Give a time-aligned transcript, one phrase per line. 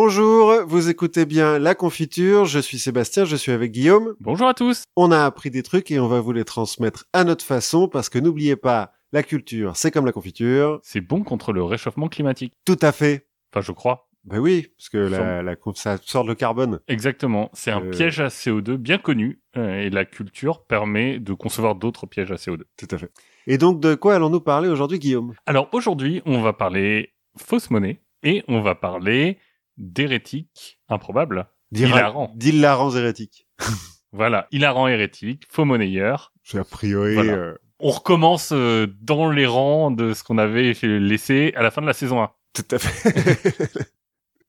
[0.00, 4.14] Bonjour, vous écoutez bien La Confiture, je suis Sébastien, je suis avec Guillaume.
[4.20, 4.84] Bonjour à tous.
[4.94, 8.10] On a appris des trucs et on va vous les transmettre à notre façon parce
[8.10, 10.80] que n'oubliez pas, la culture, c'est comme la confiture.
[10.82, 12.52] C'est bon contre le réchauffement climatique.
[12.66, 13.26] Tout à fait.
[13.50, 14.10] Enfin, je crois.
[14.24, 16.80] Ben oui, parce que la, la, ça sort le carbone.
[16.88, 17.48] Exactement.
[17.54, 17.88] C'est un Euh.
[17.90, 22.34] piège à CO2 bien connu euh, et la culture permet de concevoir d'autres pièges à
[22.34, 22.64] CO2.
[22.76, 23.10] Tout à fait.
[23.46, 25.32] Et donc, de quoi allons-nous parler aujourd'hui, Guillaume?
[25.46, 29.38] Alors aujourd'hui, on va parler fausse monnaie et on va parler
[29.78, 31.48] d'hérétique improbable.
[31.72, 32.32] Hilarant.
[32.34, 33.46] D'hilarants hérétiques.
[34.12, 36.32] Voilà, hilarant hérétique, faux monnayeur.
[36.42, 37.14] C'est a priori...
[37.14, 37.32] Voilà.
[37.32, 41.82] euh, On recommence euh, dans les rangs de ce qu'on avait laissé à la fin
[41.82, 42.30] de la saison 1.
[42.54, 43.68] Tout à fait.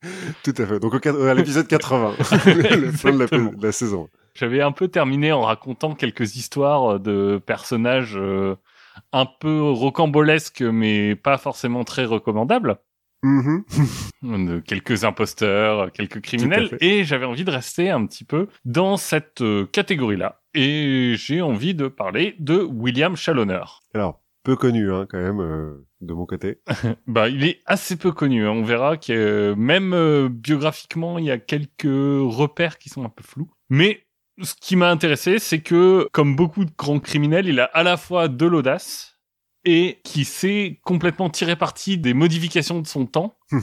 [0.44, 0.80] Tout à fait.
[0.80, 2.23] Donc au à l'épisode 80, le
[2.91, 3.52] fin de la, Exactement.
[3.52, 4.08] de la saison.
[4.36, 8.55] J'avais un peu terminé en racontant quelques histoires de personnages euh,
[9.12, 12.78] un peu rocambolesques, mais pas forcément très recommandables.
[13.27, 13.63] Mhm.
[14.48, 16.77] De quelques imposteurs, quelques criminels.
[16.81, 20.42] Et j'avais envie de rester un petit peu dans cette euh, catégorie-là.
[20.53, 23.61] Et j'ai envie de parler de William Challoner.
[23.94, 26.59] Alors, peu connu, hein, quand même, euh, de mon côté.
[27.08, 28.48] Bah, il est assez peu connu.
[28.48, 28.52] hein.
[28.52, 33.09] On verra que euh, même euh, biographiquement, il y a quelques repères qui sont un
[33.09, 33.50] peu flous.
[33.70, 34.05] Mais
[34.42, 37.98] ce qui m'a intéressé, c'est que, comme beaucoup de grands criminels, il a à la
[37.98, 39.17] fois de l'audace
[39.70, 43.38] et qui sait complètement tirer parti des modifications de son temps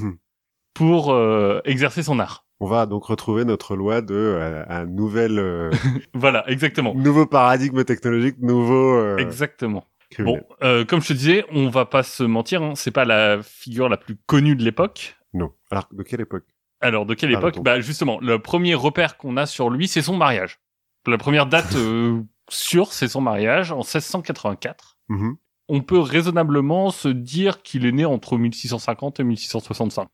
[0.75, 2.47] pour euh, exercer son art.
[2.61, 5.71] On va donc retrouver notre loi de euh, un nouvel, euh,
[6.13, 6.95] Voilà, exactement.
[6.95, 9.87] nouveau paradigme technologique, nouveau Exactement.
[10.11, 10.45] criminel.
[10.61, 13.89] Bon, comme je te disais, on va pas se mentir, hein, c'est pas la figure
[13.89, 15.17] la plus connue de l'époque.
[15.33, 15.53] Non.
[15.71, 16.45] Alors, de quelle époque?
[16.81, 17.61] Alors, de quelle époque?
[17.63, 20.61] Bah justement, le premier repère qu'on a sur lui, c'est son mariage.
[21.07, 21.75] La première date
[22.51, 24.99] sûre, c'est son mariage en 1684.
[25.09, 25.37] Mhm.
[25.69, 30.09] On peut raisonnablement se dire qu'il est né entre 1650 et 1665.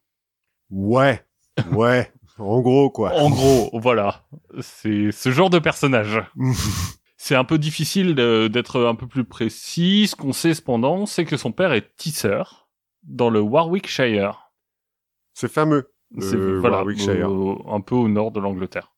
[0.70, 1.24] Ouais.
[1.72, 2.12] Ouais.
[2.38, 3.12] en gros, quoi.
[3.18, 4.24] En gros, voilà,
[4.60, 6.22] c'est ce genre de personnage.
[7.22, 10.06] C'est un peu difficile d'être un peu plus précis.
[10.06, 12.70] Ce qu'on sait cependant, c'est que son père est tisseur
[13.02, 14.50] dans le Warwickshire.
[15.34, 15.92] C'est fameux.
[16.12, 17.30] Le voilà, Warwickshire.
[17.30, 18.94] au- un peu au nord de l'Angleterre.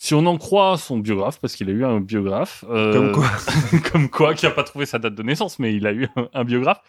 [0.00, 3.28] Si on en croit son biographe, parce qu'il a eu un biographe, euh, Comme quoi
[3.92, 6.28] comme quoi, qui a pas trouvé sa date de naissance, mais il a eu un,
[6.32, 6.80] un biographe.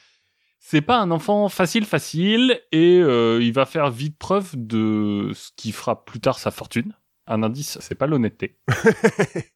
[0.60, 5.50] C'est pas un enfant facile, facile, et euh, il va faire vite preuve de ce
[5.56, 6.94] qui fera plus tard sa fortune.
[7.28, 8.58] Un indice, c'est pas l'honnêteté.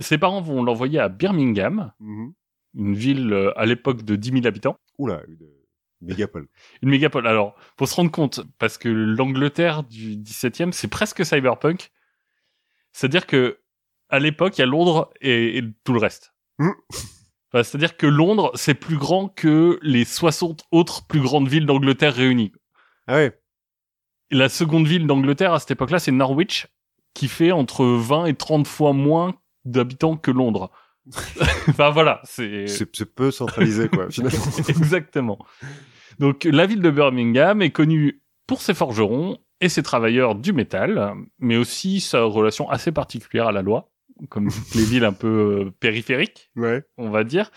[0.00, 2.32] Ses parents vont l'envoyer à Birmingham, Mhm.
[2.74, 4.76] une ville euh, à l'époque de 10 000 habitants.
[4.98, 5.38] Oula, une
[6.00, 6.48] mégapole.
[6.82, 7.26] Une mégapole.
[7.28, 11.90] Alors, faut se rendre compte, parce que l'Angleterre du 17e, c'est presque cyberpunk.
[12.94, 13.58] C'est-à-dire que,
[14.08, 16.32] à l'époque, il y a Londres et, et tout le reste.
[16.58, 16.70] Mm.
[17.52, 22.12] Enfin, C'est-à-dire que Londres, c'est plus grand que les 60 autres plus grandes villes d'Angleterre
[22.12, 22.50] réunies.
[23.06, 23.40] Ah ouais.
[24.32, 26.66] La seconde ville d'Angleterre à cette époque-là, c'est Norwich,
[27.14, 30.72] qui fait entre 20 et 30 fois moins d'habitants que Londres.
[31.68, 32.66] enfin voilà, c'est...
[32.66, 34.44] C'est c'est peu centralisé, quoi, finalement.
[34.68, 35.38] Exactement.
[36.18, 41.14] Donc la ville de Birmingham est connue pour ses forgerons et ses travailleurs du métal,
[41.38, 43.90] mais aussi sa relation assez particulière à la loi,
[44.28, 46.82] comme toutes les villes un peu euh, périphériques, Ouais.
[46.98, 47.50] on va dire.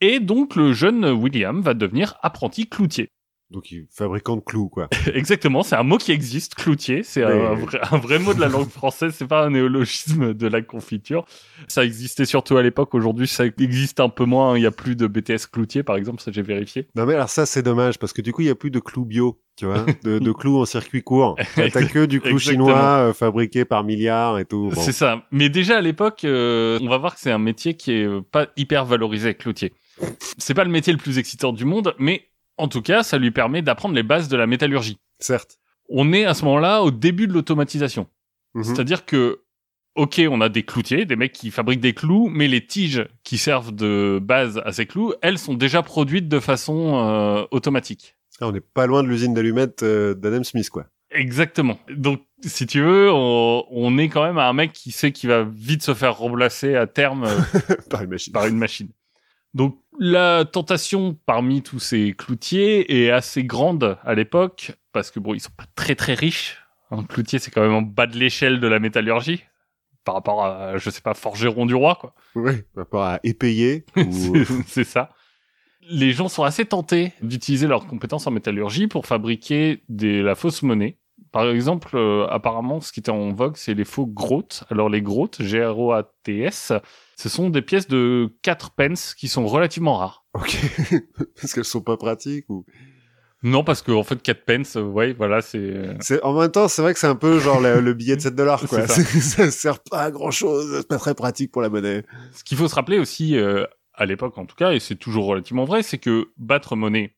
[0.00, 3.10] Et donc le jeune William va devenir apprenti cloutier.
[3.50, 4.88] Donc, il- fabricant de clous, quoi.
[5.14, 8.34] Exactement, c'est un mot qui existe, cloutier, c'est un, Mais- un vrai, un vrai mot
[8.34, 11.24] de la langue française, c'est pas un néologisme de la confiture.
[11.66, 14.96] Ça existait surtout à l'époque, aujourd'hui ça existe un peu moins, il y a plus
[14.96, 16.88] de BTS cloutier par exemple, ça j'ai vérifié.
[16.94, 18.80] Non mais alors ça c'est dommage parce que du coup il y a plus de
[18.80, 21.36] clous bio, tu vois, de, de clous en circuit court.
[21.56, 22.66] T'as que du clou Exactement.
[22.66, 22.78] chinois
[23.08, 24.70] euh, fabriqué par milliards et tout.
[24.74, 24.80] Bon.
[24.82, 25.24] C'est ça.
[25.32, 28.20] Mais déjà à l'époque, euh, on va voir que c'est un métier qui est euh,
[28.20, 29.72] pas hyper valorisé, cloutier.
[30.36, 32.28] C'est pas le métier le plus excitant du monde, mais
[32.58, 34.98] en tout cas, ça lui permet d'apprendre les bases de la métallurgie.
[35.18, 35.58] Certes.
[35.88, 38.06] On est à ce moment-là au début de l'automatisation.
[38.54, 38.64] Mhm.
[38.64, 39.40] C'est-à-dire que,
[39.94, 43.38] ok, on a des cloutiers, des mecs qui fabriquent des clous, mais les tiges qui
[43.38, 48.16] servent de base à ces clous, elles sont déjà produites de façon euh, automatique.
[48.40, 50.86] Ah, on n'est pas loin de l'usine d'allumettes euh, d'Adam Smith quoi.
[51.10, 51.78] Exactement.
[51.90, 55.30] Donc, si tu veux, on, on est quand même à un mec qui sait qu'il
[55.30, 58.32] va vite se faire remplacer à terme euh, par une machine.
[58.32, 58.88] par une machine.
[59.54, 65.34] Donc, la tentation parmi tous ces cloutiers est assez grande à l'époque, parce que bon,
[65.34, 66.58] ils sont pas très très riches.
[66.90, 69.42] Un cloutier, c'est quand même en bas de l'échelle de la métallurgie,
[70.04, 72.14] par rapport à, je sais pas, forgeron du roi, quoi.
[72.34, 74.34] Oui, par rapport à épayer ou
[74.66, 75.10] C'est- ça.
[75.90, 80.62] Les gens sont assez tentés d'utiliser leurs compétences en métallurgie pour fabriquer des, la fausse
[80.62, 80.98] monnaie.
[81.32, 84.64] Par exemple, euh, apparemment, ce qui était en vogue, c'est les faux grottes.
[84.70, 86.72] Alors, les grottes, G-R-O-A-T-S,
[87.20, 90.24] ce sont des pièces de 4 pence qui sont relativement rares.
[90.34, 90.56] Ok.
[91.40, 92.64] Parce qu'elles sont pas pratiques ou?
[93.44, 95.58] Non, parce que en fait, 4 pence, euh, ouais, voilà, c'est.
[95.58, 98.16] euh, C'est en même temps, c'est vrai que c'est un peu genre le, le billet
[98.16, 98.86] de 7 dollars quoi.
[98.88, 99.48] C'est ça.
[99.52, 102.04] sert pas à grand chose, c'est pas très pratique pour la monnaie.
[102.32, 105.26] Ce qu'il faut se rappeler aussi, euh, à l'époque en tout cas, et c'est toujours
[105.26, 107.14] relativement vrai, c'est que battre monnaie,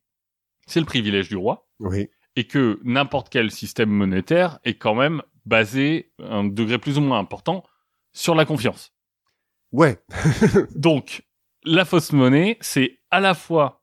[0.66, 2.08] c'est le privilège du roi, Oui.
[2.36, 7.00] et que n'importe quel système monétaire est quand même basé, à un degré plus ou
[7.00, 7.64] moins important,
[8.12, 8.92] sur la confiance.
[9.72, 9.98] Ouais.
[10.74, 11.22] Donc,
[11.64, 13.82] la fausse monnaie, c'est à la fois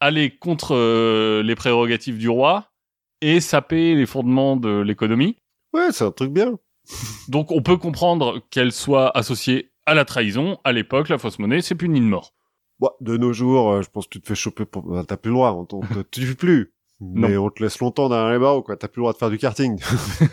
[0.00, 2.70] aller contre euh, les prérogatives du roi
[3.20, 5.38] et saper les fondements de l'économie.
[5.72, 6.58] Ouais, c'est un truc bien.
[7.28, 10.58] Donc, on peut comprendre qu'elle soit associée à la trahison.
[10.64, 12.34] À l'époque, la fausse monnaie, c'est puni de mort.
[12.78, 14.82] Bon, de nos jours, euh, je pense que tu te fais choper pour...
[14.82, 16.72] bah, T'as plus le droit, on, te tue plus.
[17.00, 18.76] Mais on te laisse longtemps derrière les barreaux, quoi.
[18.76, 19.78] T'as plus le droit de faire du karting.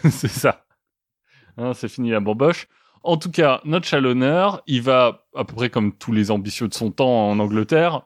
[0.09, 0.65] c'est ça.
[1.57, 2.67] Hein, c'est fini la bamboche.
[3.05, 6.73] En tout cas, notre chalonneur, il va, à peu près comme tous les ambitieux de
[6.73, 8.01] son temps en Angleterre,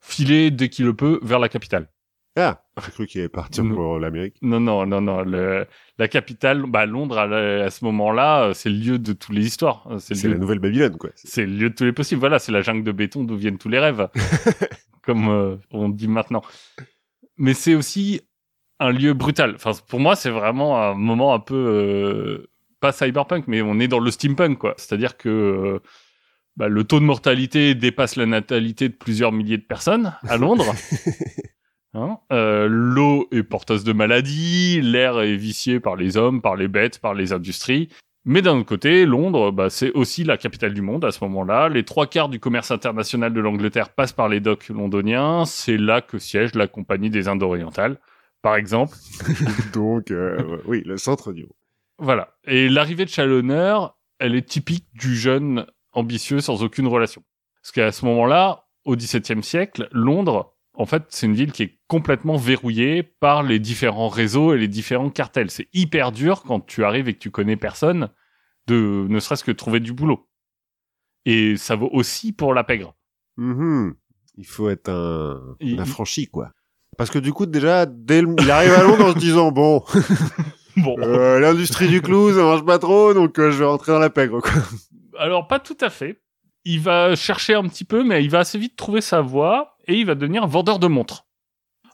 [0.00, 1.88] filer dès qu'il le peut vers la capitale.
[2.36, 4.36] ah, j'ai cru qu'il allait partir pour l'Amérique.
[4.42, 5.22] Non, non, non, non.
[5.22, 5.66] le-
[5.98, 9.88] la capitale, bah, Londres, à, ce moment-là, c'est le lieu de toutes les histoires.
[9.98, 11.10] C'est la nouvelle Babylone, quoi.
[11.14, 12.20] c'est le lieu de tous les possibles.
[12.20, 14.08] Voilà, c'est la jungle de béton d'où viennent tous les rêves.
[15.02, 16.42] comme euh, on dit maintenant.
[17.36, 18.22] Mais c'est aussi
[18.78, 19.54] un lieu brutal.
[19.54, 22.51] Enfin, pour moi, c'est vraiment un moment un peu euh,
[22.82, 24.74] pas cyberpunk, mais on est dans le steampunk, quoi.
[24.76, 25.78] C'est-à-dire que euh,
[26.56, 30.74] bah, le taux de mortalité dépasse la natalité de plusieurs milliers de personnes à Londres.
[31.94, 36.66] Hein Euh, L'eau est porteuse de maladies, l'air est vicié par les hommes, par les
[36.66, 37.90] bêtes, par les industries.
[38.24, 41.68] Mais d'un autre côté, Londres, bah, c'est aussi la capitale du monde à ce moment-là.
[41.68, 45.44] Les trois quarts du commerce international de l'Angleterre passent par les docks londoniens.
[45.44, 47.98] C'est là que siège la Compagnie des Indes orientales,
[48.40, 48.96] par exemple.
[49.74, 51.61] Donc, euh, oui, le centre du monde.
[52.02, 52.34] Voilà.
[52.44, 57.22] Et l'arrivée de Chalonneur, elle est typique du jeune ambitieux sans aucune relation.
[57.62, 61.78] Parce qu'à ce moment-là, au XVIIe siècle, Londres, en fait, c'est une ville qui est
[61.86, 65.50] complètement verrouillée par les différents réseaux et les différents cartels.
[65.50, 68.08] C'est hyper dur quand tu arrives et que tu connais personne
[68.66, 70.28] de ne serait-ce que trouver du boulot.
[71.24, 72.94] Et ça vaut aussi pour la pègre.
[73.36, 73.94] Mhm.
[74.38, 76.50] Il faut être un, Il- un affranchi, quoi.
[76.98, 78.34] Parce que du coup, déjà, dès le...
[78.40, 79.84] il arrive à Londres en se disant, bon,
[80.76, 83.98] Bon, euh, l'industrie du clou, ça marche pas trop, donc euh, je vais rentrer dans
[83.98, 84.52] la pègre, quoi.
[85.18, 86.20] alors pas tout à fait.
[86.64, 89.94] Il va chercher un petit peu, mais il va assez vite trouver sa voie et
[89.94, 91.26] il va devenir vendeur de montres.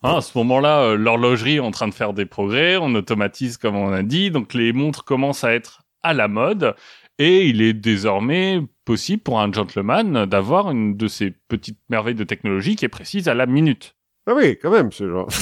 [0.02, 3.56] Hein, à ce moment-là, euh, l'horlogerie est en train de faire des progrès, on automatise
[3.56, 6.76] comme on a dit, donc les montres commencent à être à la mode
[7.19, 12.25] et il est désormais possible pour un gentleman d'avoir une de ces petites merveilles de
[12.25, 13.96] technologie qui est précise à la minute.
[14.26, 15.28] Ah oui, quand même, c'est genre...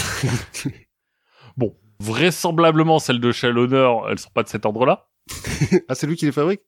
[1.56, 5.08] Bon, vraisemblablement celles de Chalonneur, elles sont pas de cet ordre-là.
[5.88, 6.62] ah, c'est lui qui les fabrique?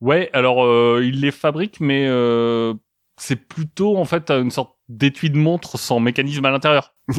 [0.00, 2.74] Ouais, alors euh, il les fabrique, mais euh,
[3.16, 6.94] c'est plutôt en fait une sorte d'étui de montre sans mécanisme à l'intérieur.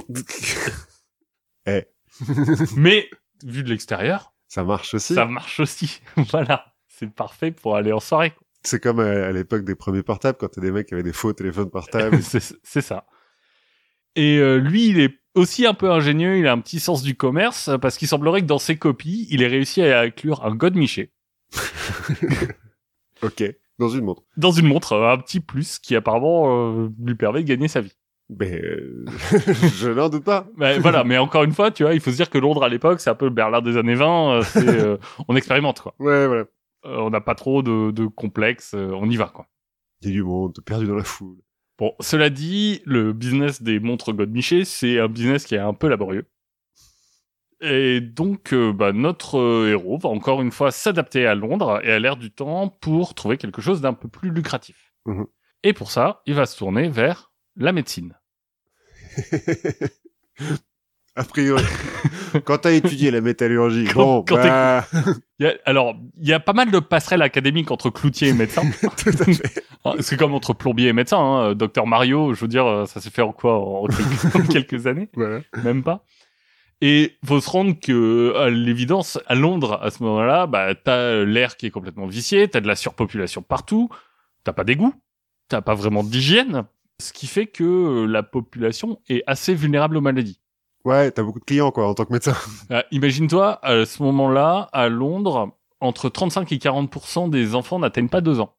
[1.70, 1.86] Eh,
[2.78, 3.10] Mais
[3.44, 5.16] vu de l'extérieur, ça marche aussi.
[5.16, 6.00] ça marche aussi.
[6.32, 8.34] voilà, c'est parfait pour aller en soirée.
[8.64, 11.12] C'est comme à, à l'époque des premiers portables, quand t'as des mecs qui avaient des
[11.12, 12.22] faux téléphones portables.
[12.24, 13.06] c'est ça.
[14.18, 16.38] Et euh, lui, il est aussi un peu ingénieux.
[16.38, 19.42] Il a un petit sens du commerce parce qu'il semblerait que dans ses copies, il
[19.44, 21.12] ait réussi à inclure un godemiché
[23.24, 23.44] ok,
[23.80, 24.24] dans une montre.
[24.36, 27.82] dans une montre, euh, un petit plus qui apparemment euh, lui permet de gagner sa
[27.82, 27.94] vie.
[28.30, 29.06] Mais euh,
[29.78, 30.48] je n'en doute pas.
[30.58, 32.70] Mais voilà, mais encore une fois, tu vois, il faut se dire que Londres à
[32.70, 34.32] l'époque, c'est un peu le Berlin des années 20.
[34.32, 34.98] euh, euh,
[35.30, 35.94] on expérimente quoi.
[36.00, 36.44] Ouais, voilà.
[36.86, 39.48] Euh, on n'a pas trop de, de complexes, euh, on y va quoi.
[40.02, 41.38] Il y a du monde, perdu dans la foule.
[41.78, 45.88] Bon, cela dit, le business des montres Godmiché, c'est un business qui est un peu
[45.88, 46.26] laborieux.
[47.62, 51.92] Et donc, euh, bah, notre euh, héros va encore une fois s'adapter à Londres et
[51.92, 54.94] à l'ère du temps pour trouver quelque chose d'un peu plus lucratif.
[55.06, 55.26] Mhm.
[55.64, 58.18] Et pour ça, il va se tourner vers la médecine.
[61.18, 61.64] A priori.
[62.46, 64.86] quand t'as étudié la métallurgie, Quand- bon, quand bah...
[65.40, 68.34] Il y a- alors, il y a pas mal de passerelles académiques entre cloutier et
[68.34, 68.62] médecin.
[68.98, 69.64] tout à fait.
[69.84, 71.18] Ah, C'est comme entre plombier et médecin.
[71.18, 71.56] Hein.
[71.56, 73.58] Docteur Mario, je veux dire, euh, ça s'est fait en quoi?
[73.58, 73.88] En
[74.50, 75.10] quelques, années?
[75.16, 75.40] Voilà.
[75.64, 76.06] Même pas.
[76.82, 81.58] Et faut se rendre que, à l'évidence, à Londres, à ce moment-là, bah, t'as l'air
[81.58, 83.90] qui est complètement vicié, t'as de la surpopulation partout,
[84.44, 84.94] t'as pas d'égout,
[85.50, 86.66] t'as pas vraiment d'hygiène,
[87.02, 90.40] ce qui fait que euh, la population est assez vulnérable aux maladies.
[90.88, 92.34] Ouais, t'as beaucoup de clients, quoi, en tant que médecin.
[92.72, 95.52] Euh, Imagine-toi, à ce moment-là, à Londres,
[95.82, 98.56] entre 35 et 40% des enfants n'atteignent pas deux ans.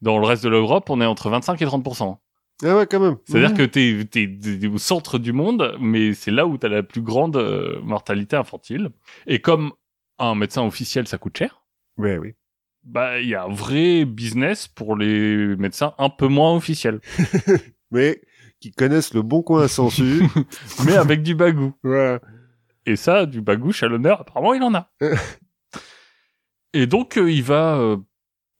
[0.00, 2.18] Dans le reste de l'Europe, on est entre 25 et 30%.
[2.64, 3.16] Ah ouais, quand même.
[3.24, 3.56] C'est-à-dire Mhm.
[3.56, 7.36] que t'es, t'es au centre du monde, mais c'est là où t'as la plus grande
[7.36, 8.90] euh, mortalité infantile.
[9.26, 9.72] Et comme
[10.20, 11.62] un médecin officiel, ça coûte cher,
[11.98, 12.34] Ouais, oui.
[12.84, 17.00] bah il y a un vrai business pour les médecins un peu moins officiels.
[17.90, 18.20] Mais
[18.62, 20.22] qui connaissent le bon coin à Sansu.
[20.86, 21.74] mais avec du bagou.
[21.82, 22.20] voilà.
[22.86, 24.90] Et ça, du bagouche à l'honneur, apparemment, il en a.
[26.72, 27.96] et donc, euh, il va euh,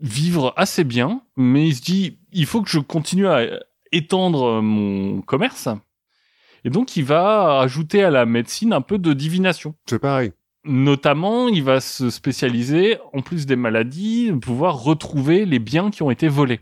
[0.00, 3.60] vivre assez bien, mais il se dit, il faut que je continue à
[3.92, 5.68] étendre mon commerce.
[6.64, 9.76] Et donc, il va ajouter à la médecine un peu de divination.
[9.88, 10.32] C'est pareil.
[10.64, 16.10] Notamment, il va se spécialiser, en plus des maladies, pouvoir retrouver les biens qui ont
[16.10, 16.60] été volés.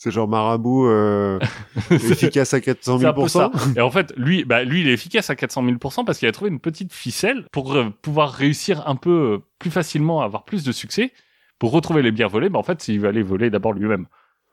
[0.00, 1.40] C'est genre marabout euh,
[1.90, 3.50] efficace à 400 C'est un 000 peu ça.
[3.76, 5.76] Et en fait, lui, bah, lui, il est efficace à 400 000
[6.06, 9.72] parce qu'il a trouvé une petite ficelle pour euh, pouvoir réussir un peu euh, plus
[9.72, 11.12] facilement, avoir plus de succès.
[11.58, 14.06] Pour retrouver les biens volés, bah, en fait, il va les voler d'abord lui-même.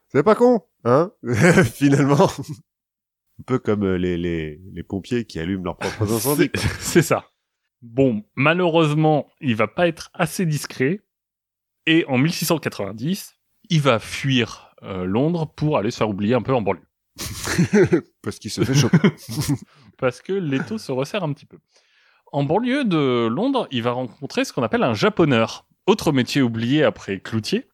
[0.07, 1.11] C'est pas con, hein?
[1.75, 2.27] Finalement.
[3.39, 6.49] Un peu comme euh, les, les, les pompiers qui allument leurs propres incendies.
[6.79, 7.25] C'est ça.
[7.83, 11.01] Bon, malheureusement, il va pas être assez discret.
[11.85, 13.35] Et en 1690,
[13.69, 16.81] il va fuir Londres pour aller se faire oublier un peu en banlieue.
[18.21, 18.97] Parce qu'il se fait choper.
[19.97, 21.57] Parce que l'étau se resserre un petit peu.
[22.31, 25.65] En banlieue de Londres, il va rencontrer ce qu'on appelle un japoneur.
[25.87, 27.69] Autre métier oublié après cloutier.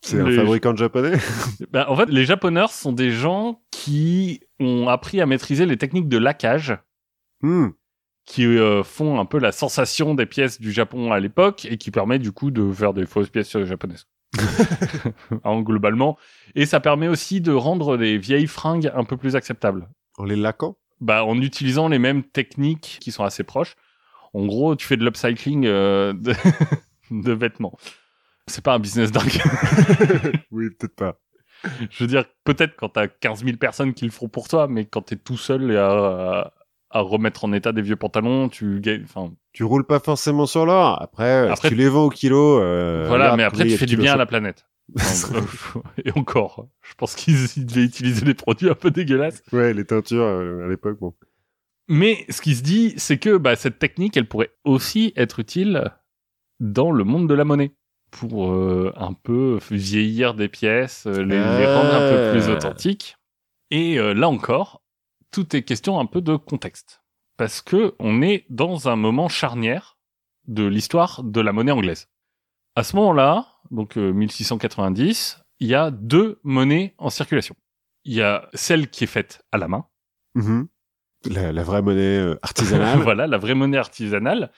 [0.00, 1.18] C'est un fabricant de japonais?
[1.70, 6.08] Ben, en fait, les japoneurs sont des gens qui ont appris à maîtriser les techniques
[6.08, 6.78] de laquage
[7.40, 7.68] Hmm.
[8.24, 11.92] qui euh, font un peu la sensation des pièces du Japon à l'époque et qui
[11.92, 14.06] permet du coup de faire des fausses pièces euh, japonaises.
[15.44, 16.18] en globalement.
[16.54, 19.88] Et ça permet aussi de rendre des vieilles fringues un peu plus acceptables.
[20.16, 20.76] En les laquant?
[21.00, 23.76] Bah, en utilisant les mêmes techniques qui sont assez proches.
[24.34, 26.34] En gros, tu fais de l'upcycling euh, de...
[27.10, 27.78] de vêtements.
[28.46, 29.40] C'est pas un business dingue.
[30.50, 31.20] Oui, peut-être pas.
[31.90, 34.86] Je veux dire, peut-être quand t'as 15 000 personnes qui le feront pour toi, mais
[34.86, 36.52] quand t'es tout seul et à,
[36.90, 41.00] à remettre en état des vieux pantalons, tu enfin, Tu roules pas forcément sur l'or.
[41.02, 42.60] Après, Après- si tu les vends au kilo.
[42.60, 44.66] Euh, voilà, mais après tu fais du bien à la planète.
[44.88, 49.42] Donc, euh, et encore, je pense qu'ils ils devaient utiliser des produits un peu dégueulasses.
[49.52, 51.14] Ouais, les teintures euh, à l'époque, bon.
[51.88, 55.90] Mais ce qui se dit, c'est que bah, cette technique, elle pourrait aussi être utile
[56.60, 57.72] dans le monde de la monnaie
[58.10, 62.54] pour euh, un peu vieillir des pièces, euh, les, les rendre un peu plus Ah.
[62.56, 63.16] authentiques.
[63.70, 64.80] Et euh, là encore,
[65.30, 67.02] tout est question un peu de contexte,
[67.36, 69.98] parce que on est dans un moment charnière
[70.46, 72.08] de l'histoire de la monnaie anglaise.
[72.74, 77.56] À ce moment-là, donc euh, 1690, il y a deux monnaies en circulation.
[78.04, 79.86] Il y a celle qui est faite à la main,
[80.34, 80.68] Mhm.
[81.30, 83.00] La, la vraie monnaie euh, artisanale.
[83.00, 84.52] voilà, la vraie monnaie artisanale.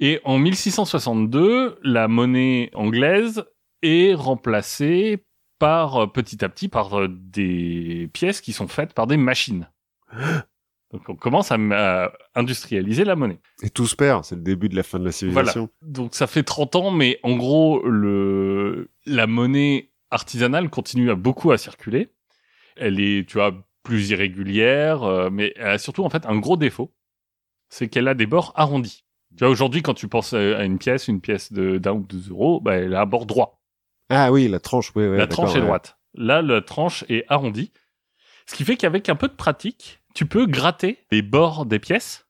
[0.00, 3.44] Et en 1662, la monnaie anglaise
[3.82, 5.24] est remplacée
[5.58, 9.68] par euh, petit à petit par euh, des pièces qui sont faites par des machines.
[10.92, 13.40] Donc on commence à, à industrialiser la monnaie.
[13.62, 14.24] Et tout se perd.
[14.24, 15.68] C'est le début de la fin de la civilisation.
[15.82, 21.50] Donc ça fait 30 ans, mais en gros, le, la monnaie artisanale continue à beaucoup
[21.50, 22.14] à circuler.
[22.76, 26.56] Elle est, tu vois, plus irrégulière, euh, mais elle a surtout en fait un gros
[26.56, 26.94] défaut,
[27.68, 29.04] c'est qu'elle a des bords arrondis.
[29.36, 32.30] Tu vois, aujourd'hui, quand tu penses à une pièce, une pièce de d'un ou deux
[32.30, 33.60] euros, bah, elle a un bord droit.
[34.08, 35.66] Ah oui, la tranche, oui, ouais, la tranche est ouais.
[35.66, 35.98] droite.
[36.14, 37.72] Là, la tranche est arrondie.
[38.48, 42.26] Ce qui fait qu'avec un peu de pratique, tu peux gratter les bords des pièces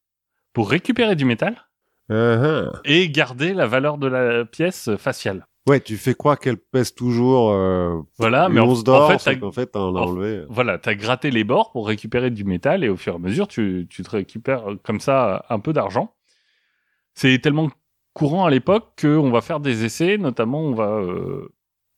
[0.53, 1.69] pour récupérer du métal
[2.11, 2.73] ah.
[2.85, 5.47] et garder la valeur de la pièce faciale.
[5.69, 9.39] Ouais, tu fais croire qu'elle pèse toujours euh, Voilà, mais en, l'once d'or, en fait,
[9.39, 10.45] qu'en fait, en- enlevé.
[10.49, 13.47] voilà, t'as gratté les bords pour récupérer du métal et au fur et à mesure,
[13.47, 16.17] tu, tu te récupères euh, comme ça un peu d'argent.
[17.15, 17.71] C'est tellement
[18.13, 21.55] courant à l'époque qu'on va faire des essais, notamment on va euh,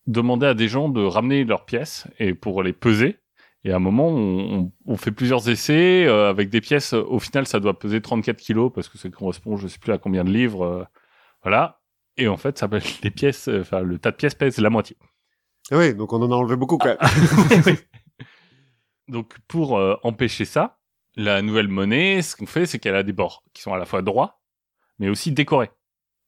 [0.07, 3.20] demander à des gens de ramener leurs pièces et pour les peser.
[3.65, 6.93] Et à un moment, on, on- on fait plusieurs essais euh, avec des pièces.
[6.95, 9.99] Au final, ça doit peser 34 kilos parce que ça correspond, je sais plus à
[9.99, 10.65] combien de livres.
[10.65, 10.85] euh,
[11.43, 11.81] voilà.
[12.17, 12.69] Et en fait, ça,
[13.03, 14.97] les pièces, euh, enfin, le tas de pièces pèse la moitié.
[15.71, 17.11] Ah oui, donc on en a enlevé beaucoup quand Ah.
[19.09, 20.79] Donc pour euh, empêcher ça,
[21.17, 23.85] la nouvelle monnaie, ce qu'on fait, c'est qu'elle a des bords qui sont à la
[23.85, 24.41] fois droits,
[24.99, 25.71] mais aussi décorés.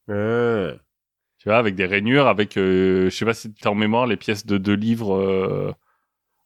[0.09, 0.73] Ah.
[1.39, 4.07] Tu vois, avec des rainures, avec, euh, je sais pas si tu as en mémoire
[4.07, 5.75] les pièces de deux livres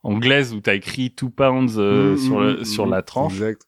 [0.06, 3.02] euh, anglaises où tu as écrit two pounds euh, Mmh, sur, le- mmh, sur la
[3.02, 3.32] tranche.
[3.34, 3.62] Exact.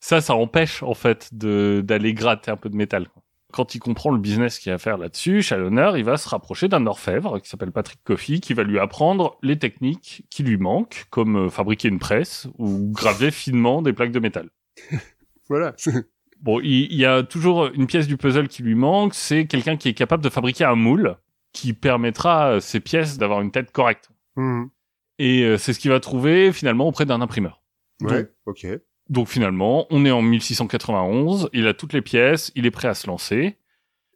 [0.00, 3.06] Ça, ça empêche en fait de d'aller gratter un peu de métal.
[3.52, 6.28] Quand il comprend le business qu'il y a à faire là-dessus, Challoner, il va se
[6.28, 10.56] rapprocher d'un orfèvre qui s'appelle Patrick Coffey, qui va lui apprendre les techniques qui lui
[10.56, 14.48] manquent, comme euh, fabriquer une presse ou graver finement des plaques de métal.
[15.48, 15.74] Voilà.
[16.42, 19.76] Bon, il, il y a toujours une pièce du puzzle qui lui manque, c'est quelqu'un
[19.76, 21.16] qui est capable de fabriquer un moule
[21.52, 24.08] qui permettra à ces pièces d'avoir une tête correcte.
[25.22, 27.62] Et euh, c'est ce qu'il va trouver finalement auprès d'un imprimeur.
[28.00, 28.66] Ouais, ok.
[29.10, 32.94] Donc finalement, on est en 1691, il a toutes les pièces, il est prêt à
[32.94, 33.58] se lancer,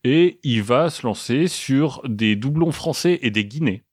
[0.04, 3.84] et il va se lancer sur des doublons français et des guinées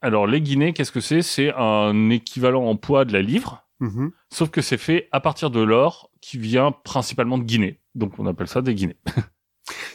[0.00, 1.22] Alors, les guinées, qu'est-ce que c'est?
[1.22, 4.12] C'est un équivalent en poids de la livre, Mhm.
[4.32, 7.80] sauf que c'est fait à partir de l'or qui vient principalement de Guinée.
[7.96, 8.96] Donc, on appelle ça des guinées.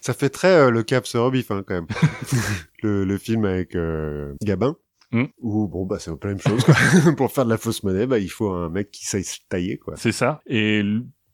[0.01, 1.87] Ça fait très euh, le Cap sur Bif, hein, quand même.
[2.83, 4.75] le, le film avec euh, Gabin.
[5.11, 5.25] Mm.
[5.41, 6.75] Où, bon, bah, c'est un peu la même chose, quoi.
[7.17, 9.77] Pour faire de la fausse monnaie, bah, il faut un mec qui sait se tailler,
[9.77, 9.95] quoi.
[9.97, 10.41] C'est ça.
[10.47, 10.83] Et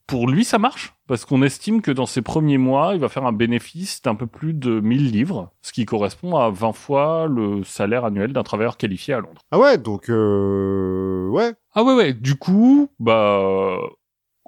[0.08, 3.26] pour lui, ça marche, parce qu'on estime que dans ses premiers mois, il va faire
[3.26, 7.64] un bénéfice d'un peu plus de 1000 livres, ce qui correspond à 20 fois le
[7.64, 9.42] salaire annuel d'un travailleur qualifié à Londres.
[9.52, 11.54] Ah ouais, donc, euh, ouais.
[11.74, 12.14] Ah ouais, ouais.
[12.14, 13.78] Du coup, bah,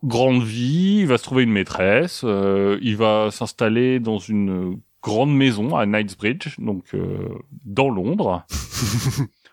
[0.03, 5.35] grande vie, il va se trouver une maîtresse, euh, il va s'installer dans une grande
[5.35, 7.29] maison à Knightsbridge, donc euh,
[7.65, 8.45] dans Londres.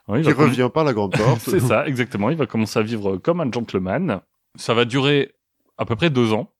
[0.06, 1.40] Ouais, il revient par la grande porte.
[1.40, 2.28] C'est ça, exactement.
[2.28, 4.20] Il va commencer à vivre comme un gentleman.
[4.54, 5.32] Ça va durer
[5.78, 6.52] à peu près deux ans,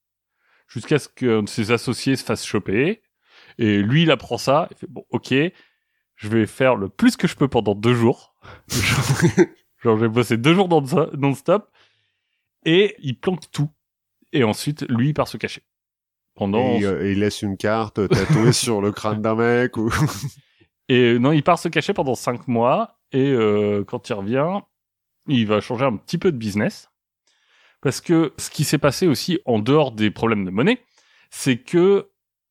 [0.67, 3.03] jusqu'à ce qu'un de ses associés se fasse choper.
[3.59, 4.67] Et lui, il apprend ça.
[4.71, 5.35] Il fait, bon, ok,
[6.17, 8.35] je vais faire le plus que je peux pendant deux jours.
[9.83, 11.71] Genre, vais bosser deux jours non- non-stop.
[12.65, 13.69] Et il planque tout.
[14.33, 15.63] Et ensuite, lui, il part se cacher.
[16.35, 16.77] Pendant...
[16.77, 19.91] Et, euh, et il laisse une carte tatouée sur le crâne d'un mec ou...
[20.89, 24.61] Et euh, non, il part se cacher pendant cinq mois et euh, quand il revient,
[25.29, 26.91] il va changer un petit peu de business.
[27.81, 30.81] Parce que ce qui s'est passé aussi en dehors des problèmes de monnaie,
[31.31, 32.11] c'est que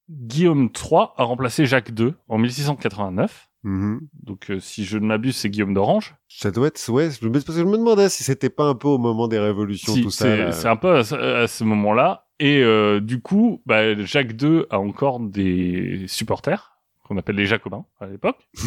[0.10, 3.50] Guillaume III a remplacé Jacques II en 1689.
[3.64, 4.02] Mhm.
[4.22, 6.16] Donc euh, si je ne m'abuse, c'est Guillaume d'Orange.
[6.28, 8.76] Ça doit être, ouais, je me, parce que je me demandais si c'était pas un
[8.76, 10.52] peu au moment des révolutions, Si, tout ça.
[10.52, 11.04] c'est un peu à
[11.48, 12.23] ce moment-là.
[12.40, 17.86] Et euh, du coup, bah, Jacques II a encore des supporters qu'on appelle les Jacobins
[18.00, 18.48] à l'époque.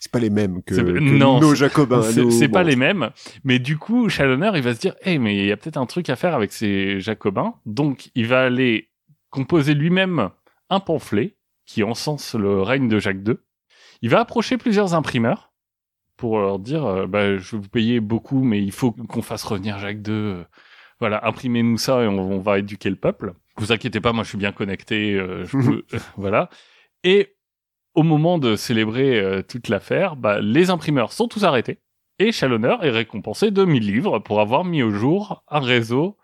[0.00, 2.02] C'est pas les mêmes que, non, nos Jacobins.
[2.02, 3.10] C'est pas les mêmes,
[3.42, 5.86] mais du coup, Challoner, il va se dire, hey, mais il y a peut-être un
[5.86, 7.54] truc à faire avec ces Jacobins.
[7.66, 8.90] Donc, il va aller
[9.30, 10.30] composer lui-même
[10.70, 11.36] un pamphlet
[11.66, 13.34] qui encense le règne de Jacques II.
[14.00, 15.52] Il va approcher plusieurs imprimeurs
[16.16, 19.42] pour leur dire, euh, bah, je vais vous payer beaucoup, mais il faut qu'on fasse
[19.42, 20.44] revenir Jacques II.
[20.98, 23.34] Euh, Voilà, imprimez-nous ça et on, on va éduquer le peuple.
[23.56, 25.14] Vous inquiétez pas, moi je suis bien connecté.
[25.14, 25.84] euh, je peux-
[26.16, 26.48] voilà.
[27.04, 27.36] Et
[27.94, 31.78] au moment de célébrer euh, toute l'affaire, bah, les imprimeurs sont tous arrêtés
[32.18, 36.16] et Challoner est récompensé de 1000 livres pour avoir mis au jour un réseau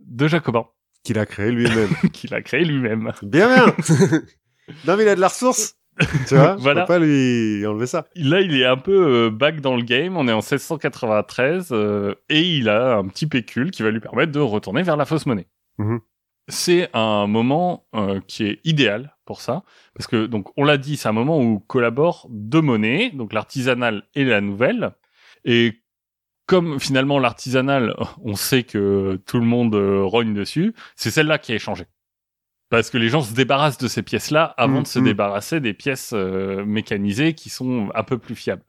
[0.00, 0.66] de Jacobins
[1.04, 1.90] Qu'il a créé lui-même.
[2.12, 3.12] qu'il a créé lui-même.
[3.22, 3.66] bien, bien.
[4.86, 5.76] non, mais il a de la ressource.
[6.28, 6.56] Tu vois?
[6.58, 6.82] Voilà.
[6.82, 8.06] Je peux pas lui enlever ça.
[8.16, 10.16] Là, il est un peu euh, back dans le game.
[10.16, 14.32] On est en 1693 euh, et il a un petit pécule qui va lui permettre
[14.32, 15.46] de retourner vers la fausse monnaie.
[15.78, 16.00] Mhm.
[16.48, 19.62] C'est un moment euh, qui est idéal pour ça
[19.94, 24.02] parce que donc on l'a dit, c'est un moment où collaborent deux monnaies, donc l'artisanale
[24.14, 24.90] et la nouvelle.
[25.46, 25.80] Et
[26.46, 31.52] comme finalement l'artisanale, on sait que tout le monde euh, rogne dessus, c'est celle-là qui
[31.52, 31.84] a échangé.
[32.74, 35.04] Parce que les gens se débarrassent de ces pièces-là avant Mm, de se mm.
[35.04, 38.64] débarrasser des pièces euh, mécanisées qui sont un peu plus fiables.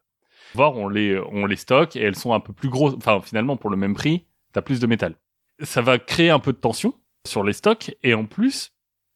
[0.53, 2.93] Voir, on les, on les stocke et elles sont un peu plus grosses.
[2.97, 5.15] Enfin, finalement, pour le même prix, t'as plus de métal.
[5.63, 6.93] Ça va créer un peu de tension
[7.25, 8.73] sur les stocks et en plus,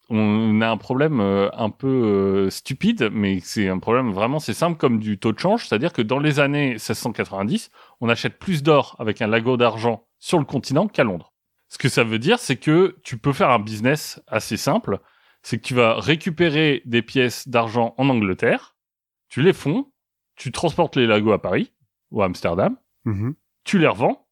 [0.09, 4.55] on a un problème euh, un peu euh, stupide, mais c'est un problème vraiment, c'est
[4.55, 7.69] simple comme du taux de change, c'est-à-dire que dans les années 1690,
[8.01, 11.28] on achète plus d'or avec un lago d'argent sur le continent qu'à Londres.
[11.69, 14.99] Ce que ça veut dire, c'est que tu peux faire un business assez simple,
[15.43, 18.75] c'est que tu vas récupérer des pièces d'argent en Angleterre,
[19.29, 19.91] tu les fonds,
[20.35, 21.71] tu transportes les lagos à Paris
[22.11, 23.35] ou à Amsterdam, Mhm.
[23.63, 24.27] tu les revends,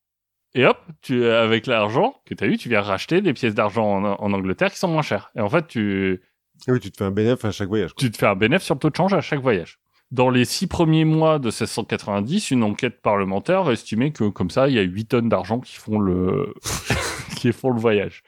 [0.55, 3.85] et hop, tu, avec l'argent que tu as eu, tu viens racheter des pièces d'argent
[3.85, 5.29] en, en Angleterre qui sont moins chères.
[5.35, 6.21] Et en fait, tu,
[6.67, 7.93] Ah Oui, tu te fais un bénéfice à chaque voyage.
[7.93, 7.99] quoi.
[8.03, 9.77] tu te fais un bénéfice sur le taux de change à chaque voyage.
[10.11, 14.75] Dans les six premiers mois de 1690, une enquête parlementaire estimer que comme ça, il
[14.75, 16.53] y a 8 tonnes d'argent qui font le
[17.35, 18.23] qui font le voyage.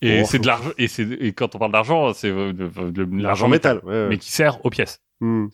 [0.00, 0.26] Et Oh.
[0.26, 3.80] c'est de l'argent et quand on parle d'argent, c'est euh, de, de- de l'argent métal.
[3.84, 4.08] ouais, ouais.
[4.08, 5.00] mais qui sert aux pièces.
[5.20, 5.50] Mhm.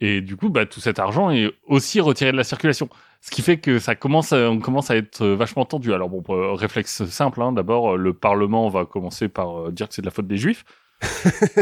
[0.00, 2.88] Et du coup, bah, tout cet argent est aussi retiré de la circulation.
[3.20, 5.92] Ce qui fait que ça commence à, on commence à être euh, vachement tendu.
[5.92, 7.50] Alors bon, euh, réflexe simple, hein.
[7.50, 10.64] d'abord, le Parlement va commencer par dire que c'est de la faute des Juifs.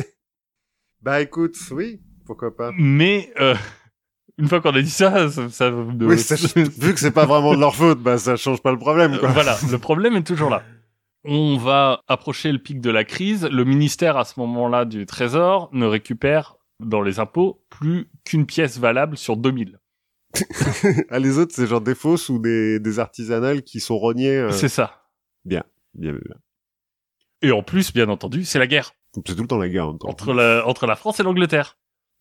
[1.03, 2.73] Bah écoute, oui, pourquoi pas?
[2.77, 3.55] Mais euh,
[4.39, 7.27] une fois qu'on a dit ça, ça, ça ne- Oui, ça- vu que c'est pas
[7.27, 9.31] vraiment de leur faute, bah ça change pas le problème, Euh, quoi.
[9.31, 10.62] voilà, le problème est toujours là.
[11.25, 13.45] On va approcher le pic de la crise.
[13.51, 18.79] Le ministère, à ce moment-là, du Trésor ne récupère dans les impôts plus qu'une pièce
[18.79, 19.81] valable sur 2000.
[21.11, 24.37] ah, les autres, c'est genre des fausses ou des, des artisanales qui sont rognées.
[24.37, 25.03] euh, C'est ça.
[25.45, 26.37] Bien, bien, bien.
[27.43, 29.91] Et en plus, bien entendu, c'est la guerre C'est tout le temps la guerre en
[29.91, 30.09] même temps.
[30.09, 31.77] entre la, entre la France et l'Angleterre.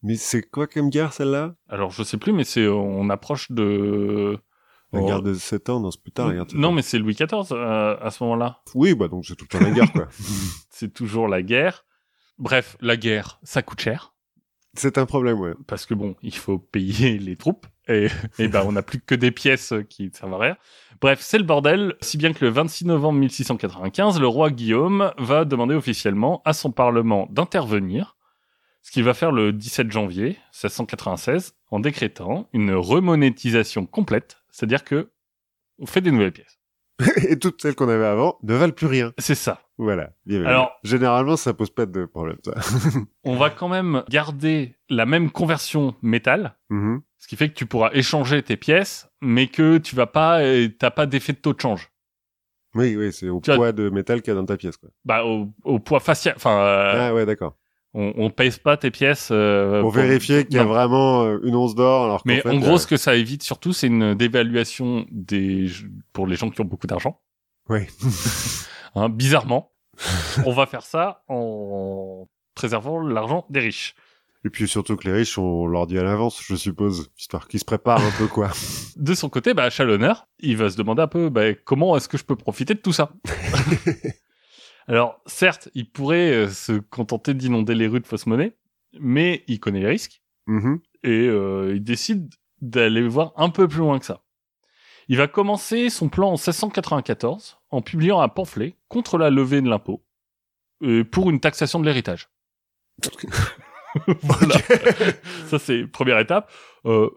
[0.05, 1.55] Mais c'est quoi comme guerre celle-là?
[1.67, 4.37] Alors, je sais plus, mais c'est, on approche de...
[4.93, 7.15] La guerre de 7 ans, non, c'est plus tard, la guerre non, mais c'est Louis
[7.15, 8.61] XIV euh, à ce moment-là.
[8.75, 10.07] Oui, bah donc c'est tout le temps la guerre, quoi.
[10.69, 11.85] C'est toujours la guerre.
[12.37, 14.13] Bref, la guerre, ça coûte cher.
[14.75, 15.53] C'est un problème, ouais.
[15.67, 19.15] parce que bon, il faut payer les troupes et, et ben on n'a plus que
[19.15, 20.57] des pièces qui ne servent à rien.
[21.01, 25.45] Bref, c'est le bordel, si bien que le 26 novembre 1695, le roi Guillaume va
[25.45, 28.14] demander officiellement à son parlement d'intervenir,
[28.85, 35.09] ce qu'il va faire le 17 janvier 1696 en décrétant une remonétisation complète, c'est-à-dire que
[35.79, 36.59] on fait des nouvelles pièces.
[37.27, 39.11] Et toutes celles qu'on avait avant ne valent plus rien.
[39.17, 39.59] C'est ça.
[39.79, 40.11] Voilà.
[40.45, 42.53] Alors- généralement, ça pose pas de problème, ça.
[43.23, 47.01] On va quand même garder la même conversion métal, Mhm.
[47.17, 50.69] ce qui fait que tu pourras échanger tes pièces, mais que tu vas pas, euh,
[50.69, 51.89] t'as pas d'effet de taux de change.
[52.75, 54.89] Oui, oui, c'est au Tu poids de métal qu'il y a dans ta pièce, quoi.
[55.05, 57.57] Bah au, au poids facial, enfin, euh, ah ouais, d'accord.
[57.95, 61.55] On, on pèse pas tes pièces euh, Pour vérifier qu'il y a vraiment euh, une
[61.55, 65.05] once d'or, Mais fait, en gros, euh, ce que ça évite surtout, c'est une dévaluation
[65.09, 65.67] des
[66.11, 67.21] pour les gens qui ont beaucoup d'argent.
[67.69, 67.87] Ouais.
[68.97, 69.73] Hein, bizarrement,
[70.45, 73.93] on va faire ça en préservant l'argent des riches.
[74.45, 77.59] Et puis surtout que les riches, on leur dit à l'avance, je suppose, histoire qu'ils
[77.59, 78.51] se préparent un peu, quoi.
[78.95, 82.17] De son côté, bah, Chalonneur, il va se demander un peu bah, comment est-ce que
[82.17, 83.11] je peux profiter de tout ça?
[84.87, 88.55] Alors, certes, il pourrait euh, se contenter d'inonder les rues de fausse monnaie,
[88.99, 90.79] mais il connaît les risques Mhm.
[91.03, 94.21] et euh, il décide d'aller voir un peu plus loin que ça.
[95.07, 99.69] Il va commencer son plan en 1694 en publiant un pamphlet contre la levée de
[99.69, 100.03] l'impôt
[100.83, 102.29] euh, pour une taxation de l'héritage.
[104.21, 104.55] voilà.
[105.47, 106.51] ça c'est première étape.
[106.85, 107.09] Euh,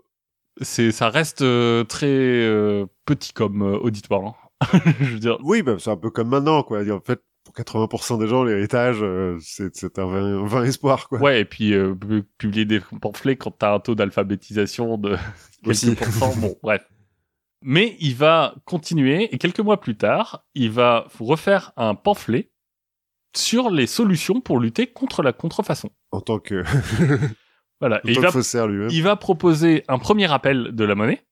[0.60, 4.24] c'est ça reste euh, très euh, petit comme auditoire.
[4.24, 4.34] hein.
[5.00, 6.80] Je veux dire, Oui, bah, c'est un peu comme maintenant, quoi.
[6.90, 11.18] En fait, pour 80% des gens, l'héritage, euh, c'est un vain, vain espoir, quoi.
[11.20, 15.16] ouais, et puis euh, pu- publier des pamphlets quand t'as un taux d'alphabétisation de
[15.64, 16.84] quelques pourcents, bon, bref.
[17.62, 22.50] Mais il va continuer et quelques mois plus tard, il va refaire un pamphlet
[23.36, 25.90] sur les solutions pour lutter contre la contrefaçon.
[26.12, 26.62] En tant que,
[27.80, 28.00] Voilà.
[28.04, 31.24] en Et il va faussaire il va proposer un premier rappel de la monnaie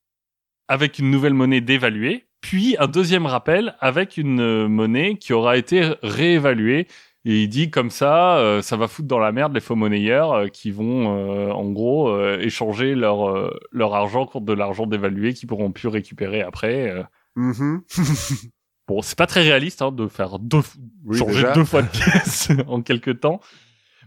[0.68, 5.56] avec une nouvelle monnaie dévaluée, puis un deuxième rappel avec une euh, monnaie qui aura
[5.56, 6.86] été réévaluée.
[7.28, 10.32] Et il dit comme ça, euh, ça va foutre dans la merde les faux monnayeurs
[10.32, 14.86] euh, qui vont euh, en gros euh, échanger leur euh, leur argent contre de l'argent
[14.86, 16.88] dévalué qu'ils pourront plus récupérer après.
[16.90, 17.02] euh.
[17.34, 17.82] Mhm.
[18.88, 20.60] Bon, c'est pas très réaliste hein, de faire deux,
[21.04, 21.52] Oui, changer déjà.
[21.54, 23.40] deux fois de pièce en quelques temps.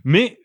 [0.06, 0.39] Mais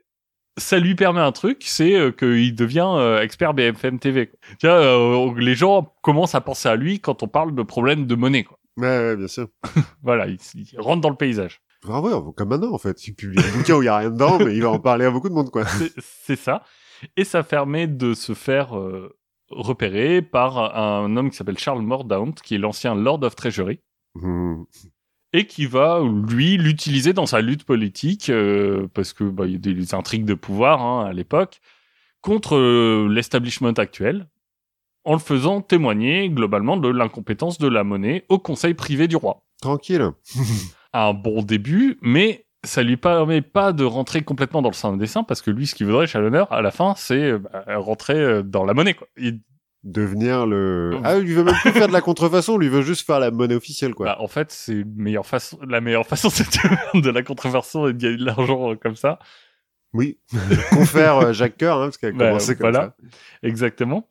[0.56, 4.28] ça lui permet un truc, c'est euh, qu'il devient euh, expert BFM TV.
[4.28, 4.38] quoi.
[4.58, 8.06] Tu vois, euh, les gens commencent à penser à lui quand on parle de problèmes
[8.06, 8.44] de monnaie.
[8.44, 8.58] Quoi.
[8.76, 9.48] Ouais, ouais, bien sûr.
[10.02, 11.60] Voilà, il, il rentre dans le paysage.
[11.88, 13.06] Ah ouais, comme maintenant, en fait.
[13.06, 15.04] Il publie un bouquin où il y a rien dedans, mais il va en parler
[15.04, 15.64] à beaucoup de monde, quoi.
[16.00, 16.62] C'est ça.
[17.16, 18.72] Et ça permet de se faire
[19.50, 23.80] repérer par un homme qui s'appelle Charles Mordaunt, qui est l'ancien Lord of Treasury.
[24.14, 24.64] Mhm.
[25.34, 29.56] Et qui va lui l'utiliser dans sa lutte politique euh, parce que bah, il y
[29.56, 31.60] a des intrigues de pouvoir hein, à l'époque
[32.20, 34.28] contre euh, l'establishment actuel
[35.04, 39.44] en le faisant témoigner globalement de l'incompétence de la monnaie au conseil privé du roi.
[39.60, 40.08] Tranquille.
[40.92, 45.06] Un bon début, mais ça lui permet pas de rentrer complètement dans le sein des
[45.26, 48.64] parce que lui, ce qu'il voudrait, Chalonneur, à la fin, c'est euh, bah, rentrer dans
[48.64, 48.94] la monnaie.
[48.94, 49.08] Quoi.
[49.16, 49.40] Il-
[49.84, 50.92] Devenir le...
[50.94, 51.00] Oh.
[51.04, 53.54] Ah, il veut même plus faire de la contrefaçon, lui veut juste faire la monnaie
[53.54, 54.06] officielle, quoi.
[54.06, 56.44] bah, en fait, c'est meilleure façon, la meilleure façon, c'est
[56.94, 59.18] de de la contrefaçon et de gagner de l'argent euh, comme ça.
[59.92, 60.18] Oui.
[60.70, 62.96] Confère euh, Jacques Coeur, hein, parce qu'elle a Bah, commencé comme voilà.
[63.42, 64.08] Exactement.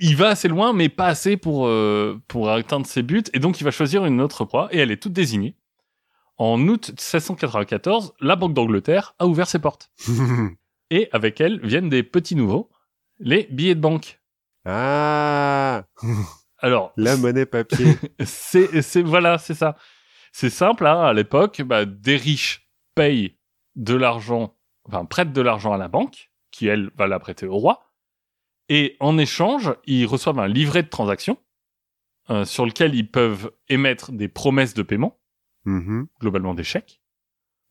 [0.00, 3.60] Il va assez loin, mais pas assez pour, euh, pour atteindre ses buts, et donc
[3.60, 5.56] il va choisir une autre proie, et elle est toute désignée.
[6.36, 9.90] En août 1694, la Banque d'Angleterre a ouvert ses portes.
[9.98, 10.12] ça.
[10.92, 12.70] Et avec elle viennent des petits nouveaux,
[13.20, 14.19] les billets de banque.
[14.64, 15.84] Ah
[16.58, 17.96] Alors, La monnaie papier.
[18.24, 19.76] c'est, c'est, voilà, c'est ça.
[20.32, 23.36] C'est simple, hein, à l'époque, bah, des riches payent
[23.76, 27.56] de l'argent, enfin, prêtent de l'argent à la banque, qui, elle, va la prêter au
[27.56, 27.92] roi.
[28.68, 31.38] Et en échange, ils reçoivent un livret de transaction,
[32.30, 35.18] euh, sur lequel ils peuvent émettre des promesses de paiement,
[35.64, 36.06] Mhm.
[36.20, 37.02] globalement des chèques,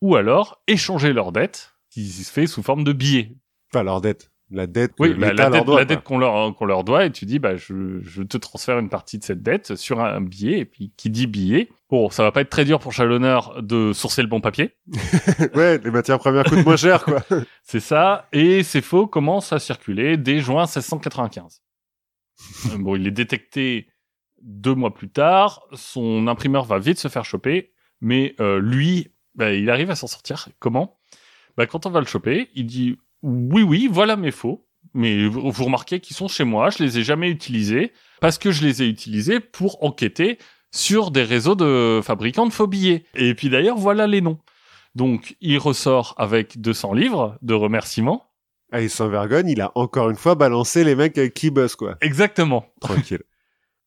[0.01, 3.35] ou alors échanger leur dette, qui se fait sous forme de billets.
[3.71, 4.31] Pas leur dette.
[4.51, 5.95] La dette Oui, bah, la dette, doit, la quoi.
[5.95, 8.89] dette qu'on leur, qu'on leur doit, et tu dis, bah, je, je te transfère une
[8.89, 12.31] partie de cette dette sur un, billet, et puis qui dit billet, bon, ça va
[12.31, 14.75] pas être très dur pour Chalonneur de sourcer le bon papier,
[15.53, 17.21] ouais, les matières premières coûtent moins cher, quoi.
[17.63, 21.61] c'est ça, et ces faux commencent à circuler dès juin 1695.
[22.71, 23.87] Euh, bon, il est détecté
[24.41, 29.53] deux mois plus tard, son imprimeur va vite se faire choper, mais euh, lui, bah,
[29.53, 30.49] il arrive à s'en sortir.
[30.57, 30.99] Comment?
[31.55, 35.63] Bah, Quand on va le choper, il dit oui, oui, voilà mes faux, mais vous
[35.63, 38.87] remarquez qu'ils sont chez moi, je les ai jamais utilisés, parce que je les ai
[38.87, 40.37] utilisés pour enquêter
[40.71, 43.05] sur des réseaux de fabricants de faux billets.
[43.15, 44.39] Et puis d'ailleurs, voilà les noms.
[44.95, 48.25] Donc, il ressort avec 200 livres de remerciements,
[48.71, 51.51] Ah, et sans vergogne, il a encore une fois balancé les mecs avec qui il
[51.51, 51.97] bosse, quoi.
[52.01, 52.65] Exactement.
[52.81, 53.23] Tranquille.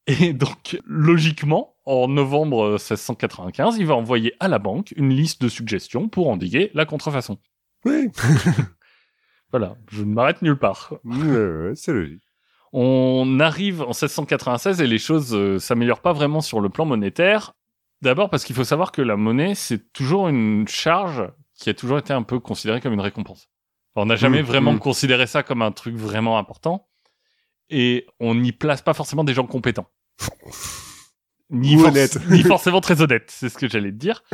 [0.08, 5.48] Et donc, logiquement, en novembre 1695, il va envoyer à la banque une liste de
[5.48, 7.38] suggestions pour endiguer la contrefaçon.
[7.84, 8.08] oui.
[9.52, 10.94] Voilà, je ne m'arrête nulle part.
[11.74, 12.22] C'est logique.
[12.72, 17.52] On arrive en 1696 et les choses euh, s'améliorent pas vraiment sur le plan monétaire.
[18.00, 21.98] D'abord parce qu'il faut savoir que la monnaie, c'est toujours une charge qui a toujours
[21.98, 23.48] été un peu considérée comme une récompense.
[23.94, 24.78] On n'a jamais Mmh, vraiment mmh.
[24.78, 26.88] considéré ça comme un truc vraiment important.
[27.68, 29.88] Et on n'y place pas forcément des gens compétents.
[31.50, 32.18] Ni, Ou honnêtes.
[32.30, 34.24] ni forcément très honnêtes, c'est ce que j'allais te dire.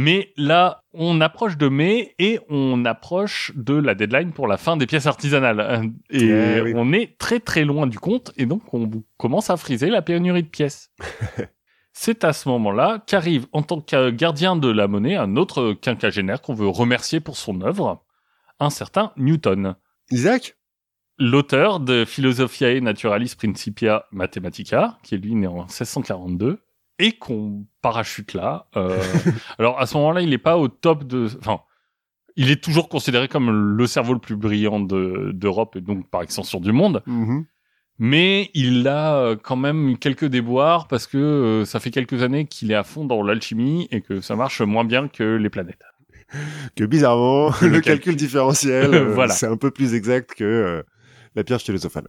[0.00, 4.76] Mais là, on approche de mai et on approche de la deadline pour la fin
[4.76, 5.58] des pièces artisanales.
[5.58, 6.72] Euh, Et Eh oui.
[6.76, 10.44] on est très très loin du compte et donc on commence à friser la pénurie
[10.44, 10.92] de pièces.
[11.92, 16.42] C'est à ce moment-là qu'arrive en tant que gardien de la monnaie un autre quinquagénaire
[16.42, 18.04] qu'on veut remercier pour son œuvre,
[18.60, 19.74] un certain Newton,
[20.12, 20.54] Isaac?
[21.18, 26.60] L'auteur de Philosophiae Naturalis Principia Mathematica, qui est lui né en 1642,
[26.98, 28.66] et qu'on parachute là.
[28.76, 28.98] euh,
[29.58, 31.28] alors à ce moment-là, il n'est pas au top de...
[31.40, 31.60] Enfin,
[32.36, 36.22] il est toujours considéré comme le cerveau le plus brillant de- d'Europe et donc par
[36.22, 37.02] extension du monde.
[37.06, 37.44] Mhm.
[38.00, 42.46] Mais il a euh, quand même quelques déboires parce que euh, ça fait quelques années
[42.46, 45.82] qu'il est à fond dans l'alchimie et que ça marche moins bien que les planètes.
[46.76, 47.82] Que bizarrement, Le le, calcul.
[47.82, 49.32] calcul différentiel, euh, Voilà.
[49.34, 50.84] c'est un peu plus exact que
[51.34, 52.06] la pierre philosophale.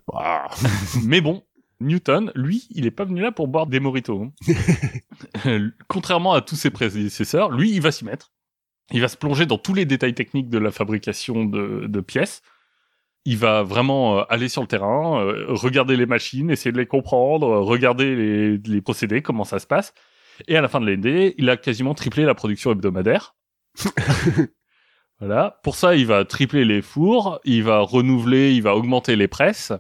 [1.03, 1.43] Mais bon,
[1.81, 4.21] Newton, lui, il est pas venu là pour boire des mojitos.
[4.21, 5.69] hein.
[5.87, 8.31] Contrairement à tous ses prédécesseurs, lui, il va s'y mettre.
[8.91, 12.41] Il va se plonger dans tous les détails techniques de la fabrication de, de pièces.
[13.25, 16.87] Il va vraiment euh, aller sur le terrain, euh, regarder les machines, essayer de les
[16.87, 19.93] comprendre, euh, regarder les, les procédés, comment ça se passe.
[20.47, 23.35] Et à la fin de l'année, il a quasiment triplé la production hebdomadaire.
[25.19, 25.59] voilà.
[25.63, 29.73] Pour ça, il va tripler les fours, il va renouveler, il va augmenter les presses.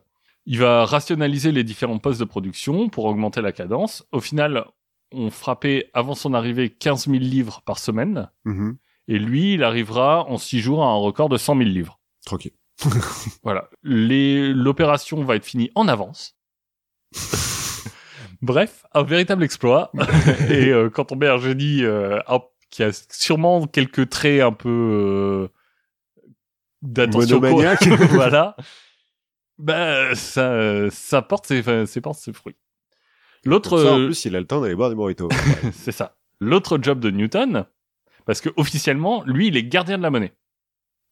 [0.51, 4.07] Il va rationaliser les différents postes de production pour augmenter la cadence.
[4.11, 4.65] Au final,
[5.11, 8.31] on frappait avant son arrivée 15 000 livres par semaine.
[8.45, 8.75] Mhm.
[9.07, 11.99] Et lui, il arrivera en 6 jours à un record de 100 000 livres.
[12.25, 12.53] Tranquille.
[13.43, 13.69] Voilà.
[13.83, 16.35] L'opération va être finie en avance.
[18.41, 19.91] Bref, un véritable exploit.
[20.49, 22.19] Et euh, quand on met un génie euh,
[22.71, 25.47] qui a sûrement quelques traits un peu euh,
[26.81, 28.55] d'attention, voilà,
[29.59, 32.55] bah ça, ça porte ses, enfin, ça porte ses fruits.
[33.45, 35.29] L'autre, en euh, plus, il a le temps d'aller boire des moritos.
[35.73, 36.17] c'est ça.
[36.39, 37.65] L'autre job de Newton,
[38.25, 40.33] parce que officiellement, lui, il est gardien de la monnaie.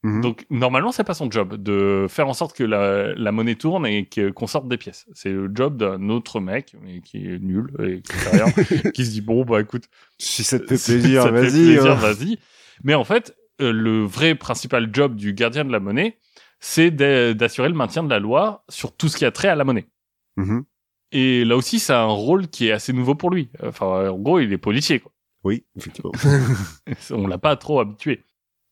[0.03, 0.21] Mhm.
[0.21, 3.85] Donc normalement, c'est pas son job de faire en sorte que la, la monnaie tourne
[3.85, 5.07] et qu'on sorte des pièces.
[5.13, 9.05] C'est le job d'un autre mec mais qui est nul et qui fait rien, qui
[9.05, 9.85] se dit bon bah écoute,
[10.19, 11.49] si ça te fait plaisir, vas-y.
[11.49, 11.95] plaisir, hein.
[11.95, 12.37] vas-y.
[12.83, 16.17] Mais en fait, euh, le vrai principal job du gardien de la monnaie,
[16.59, 19.55] c'est d'a- d'assurer le maintien de la loi sur tout ce qui a trait à
[19.55, 19.87] la monnaie.
[20.37, 20.65] Mhm.
[21.11, 23.49] Et là aussi, c'est un rôle qui est assez nouveau pour lui.
[23.63, 24.99] Enfin, en gros, il est policier.
[24.99, 25.11] Quoi.
[25.43, 26.11] Oui, effectivement.
[27.11, 28.23] On l'a pas trop habitué.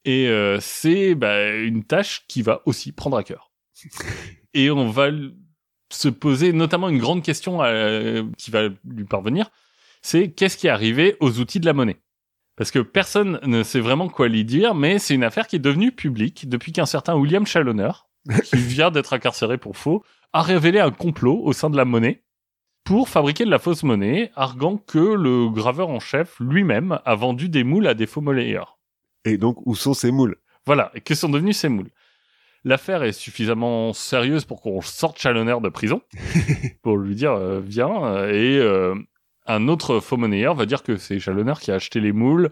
[0.04, 3.52] Et euh, c'est bah, une tâche qui va aussi prendre à cœur.
[4.54, 5.10] Et on va
[5.92, 9.50] se poser notamment une grande question euh, qui va lui parvenir,
[10.02, 11.98] c'est qu'est-ce qui est arrivé aux outils de la monnaie?
[12.56, 15.60] Parce que personne ne sait vraiment quoi lui dire, mais c'est une affaire qui est
[15.60, 17.92] devenue publique depuis qu'un certain William Challoner,
[18.44, 22.24] qui vient d'être incarcéré pour faux, a révélé un complot au sein de la monnaie
[22.86, 27.50] pour fabriquer de la fausse monnaie, arguant que le graveur en chef lui-même a vendu
[27.50, 28.80] des moules à des faux monnayeurs.
[29.26, 30.38] Et donc, où sont ces moules?
[30.68, 31.90] Voilà, et que sont devenus ces moules?
[32.64, 36.02] L'affaire est suffisamment sérieuse pour qu'on sorte Challoner de prison,
[36.84, 38.96] pour lui dire euh, viens, euh, et euh,
[39.46, 42.50] un autre faux monnayeur va dire que c'est Challoner qui a acheté les moules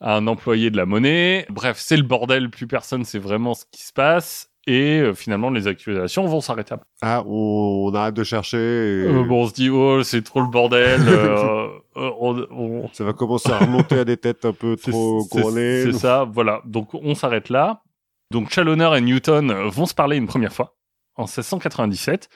[0.00, 1.44] à un employé de la monnaie.
[1.50, 5.50] Bref, c'est le bordel, plus personne sait vraiment ce qui se passe, et euh, finalement
[5.50, 6.74] les accusations vont s'arrêter.
[7.02, 8.56] Ah, on, on arrête de chercher.
[8.56, 13.04] et Euh, bon, on se dit oh c'est trop le bordel, euh, on- on, Ça
[13.04, 15.82] va commencer à remonter à des têtes un peu trop couronnées.
[15.84, 16.62] C'est ça, voilà.
[16.64, 17.82] Donc on s'arrête là.
[18.30, 20.76] Donc Challoner et Newton vont se parler une première fois
[21.16, 22.28] en 1697,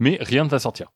[0.00, 0.88] mais rien ne va sortir.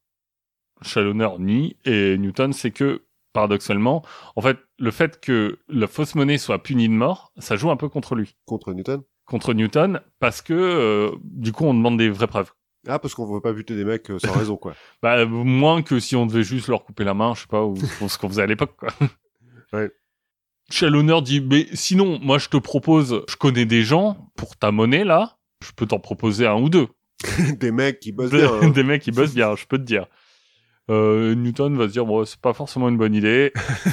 [0.82, 4.02] Challoner nie et Newton c'est que paradoxalement,
[4.36, 7.76] en fait, le fait que la fausse monnaie soit punie de mort, ça joue un
[7.76, 12.08] peu contre lui, Contre Newton contre Newton, parce que euh, du coup on demande des
[12.08, 12.50] vraies preuves.
[12.86, 14.74] Ah, parce qu'on veut pas buter des mecs euh, sans raison, quoi.
[15.02, 17.74] Bah, moins que si on devait juste leur couper la main, je sais pas, ou,
[18.00, 18.88] ou ce qu'on faisait à l'époque, quoi.
[19.74, 19.90] Ouais.
[20.70, 25.04] Challoner dit, mais sinon, moi, je te propose, je connais des gens pour ta monnaie,
[25.04, 26.88] là, je peux t'en proposer un ou deux.
[27.58, 28.50] des mecs qui bossent bien.
[28.62, 28.70] hein.
[28.70, 30.06] des mecs qui bossent bien, je peux te dire.
[30.90, 33.52] Euh, Newton va se dire, bon, c'est pas forcément une bonne idée.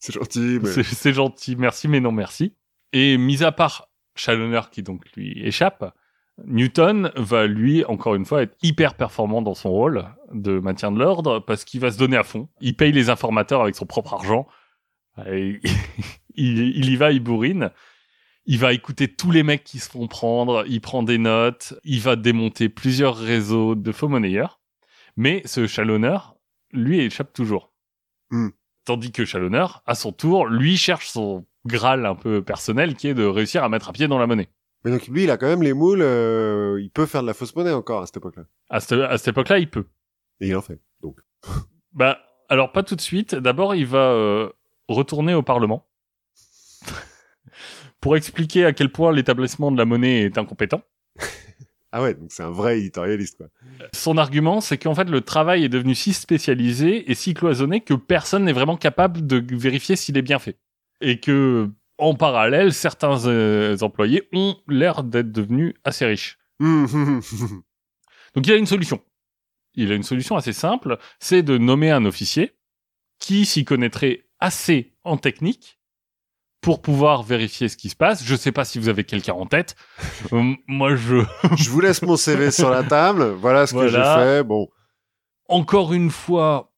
[0.00, 0.70] C'est- gentil, mais...
[0.70, 2.54] C'est c'est gentil, merci, mais non merci.
[2.92, 5.92] Et mis à part Challoner qui donc lui échappe,
[6.46, 10.98] Newton va lui, encore une fois, être hyper performant dans son rôle de maintien de
[10.98, 12.48] l'ordre parce qu'il va se donner à fond.
[12.60, 14.46] Il paye les informateurs avec son propre argent.
[15.26, 15.60] Et
[16.36, 17.70] il, il y va, il bourrine.
[18.46, 20.64] Il va écouter tous les mecs qui se font prendre.
[20.68, 21.74] Il prend des notes.
[21.84, 24.57] Il va démonter plusieurs réseaux de faux monnayeurs.
[25.18, 26.36] Mais ce chalonneur,
[26.70, 27.72] lui, échappe toujours.
[28.30, 28.50] Hmm.
[28.84, 33.14] Tandis que Chalonneur, à son tour, lui cherche son graal un peu personnel qui est
[33.14, 34.48] de réussir à mettre un pied dans la monnaie.
[34.84, 37.34] Mais donc lui, il a quand même les moules, euh, il peut faire de la
[37.34, 38.44] fausse monnaie encore à cette époque-là.
[38.70, 39.86] À cette, à cette époque-là, il peut.
[40.40, 40.80] Et il en fait.
[41.02, 41.18] Donc.
[41.92, 43.34] Bah, alors pas tout de suite.
[43.34, 44.52] D'abord, il va euh,
[44.86, 45.88] retourner au Parlement
[48.00, 50.82] pour expliquer à quel point l'établissement de la monnaie est incompétent.
[51.90, 53.48] Ah ouais, donc c'est un vrai éditorialiste, quoi.
[53.94, 57.94] Son argument, c'est qu'en fait, le travail est devenu si spécialisé et si cloisonné que
[57.94, 60.58] personne n'est vraiment capable de vérifier s'il est bien fait.
[61.00, 66.38] Et que, en parallèle, certains euh, employés ont l'air d'être devenus assez riches.
[66.60, 69.00] Donc il a une solution.
[69.74, 72.52] Il a une solution assez simple, c'est de nommer un officier
[73.18, 75.77] qui s'y connaîtrait assez en technique
[76.60, 78.24] pour pouvoir vérifier ce qui se passe.
[78.24, 79.76] Je sais pas si vous avez quelqu'un en tête.
[80.32, 81.16] Euh, moi, je
[81.56, 83.24] je vous laisse mon CV sur la table.
[83.40, 84.42] Voilà ce que j'ai fait.
[84.44, 84.68] Bon.
[85.48, 86.72] encore une fois,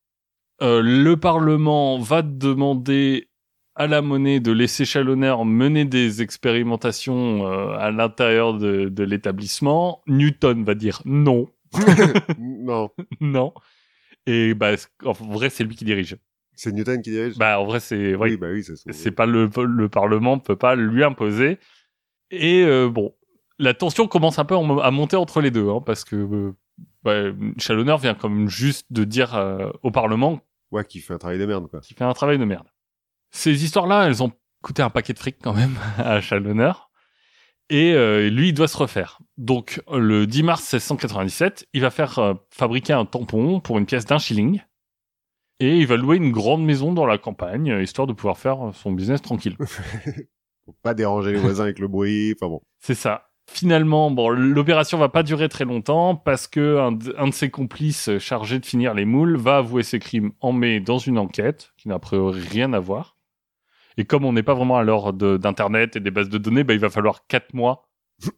[0.62, 3.29] euh, le Parlement va demander
[3.75, 10.03] à la monnaie de laisser Chalonneur mener des expérimentations euh, à l'intérieur de, de l'établissement.
[10.07, 11.49] Newton va dire non,
[12.38, 12.90] non.
[13.21, 13.55] non.
[14.27, 14.73] Et bah,
[15.05, 16.16] en vrai, c'est lui qui dirige.
[16.62, 17.38] C'est Newton qui dirige?
[17.38, 20.75] Bah, en vrai, c'est oui, oui, bah oui, c'est pas le le Parlement peut pas
[20.75, 21.59] lui imposer.
[22.31, 23.14] Et euh, bon,
[23.59, 26.53] la tension commence un peu à monter entre les deux, hein, parce que euh,
[27.03, 31.38] bah, Chalonneur vient comme juste de dire euh, au Parlement Ouais, qui fait un travail
[31.38, 31.81] de merde, quoi.
[31.81, 32.66] qui fait un travail de merde.
[33.31, 36.90] Ces histoires-là, elles ont coûté un paquet de fric quand même à Chalonneur.
[37.70, 39.18] Et euh, lui, il doit se refaire.
[39.38, 44.18] Donc, le 10 mars 1697, il va faire fabriquer un tampon pour une pièce d'un
[44.18, 44.61] shilling.
[45.61, 48.70] Et il va louer une grande maison dans la campagne, euh, histoire de pouvoir faire
[48.73, 49.57] son business tranquille.
[50.66, 52.35] Faut pas déranger les voisins avec le bruit.
[52.37, 52.61] Enfin bon.
[52.79, 53.27] C'est ça.
[53.51, 57.51] Finalement, bon, l'opération va pas durer très longtemps parce que un, de- un de ses
[57.51, 61.18] complices euh, chargé de finir les moules va avouer ses crimes en mai dans une
[61.18, 63.16] enquête qui n'a a priori rien à voir.
[63.96, 66.62] Et comme on n'est pas vraiment à l'heure de- d'internet et des bases de données,
[66.62, 67.88] bah, il va falloir quatre mois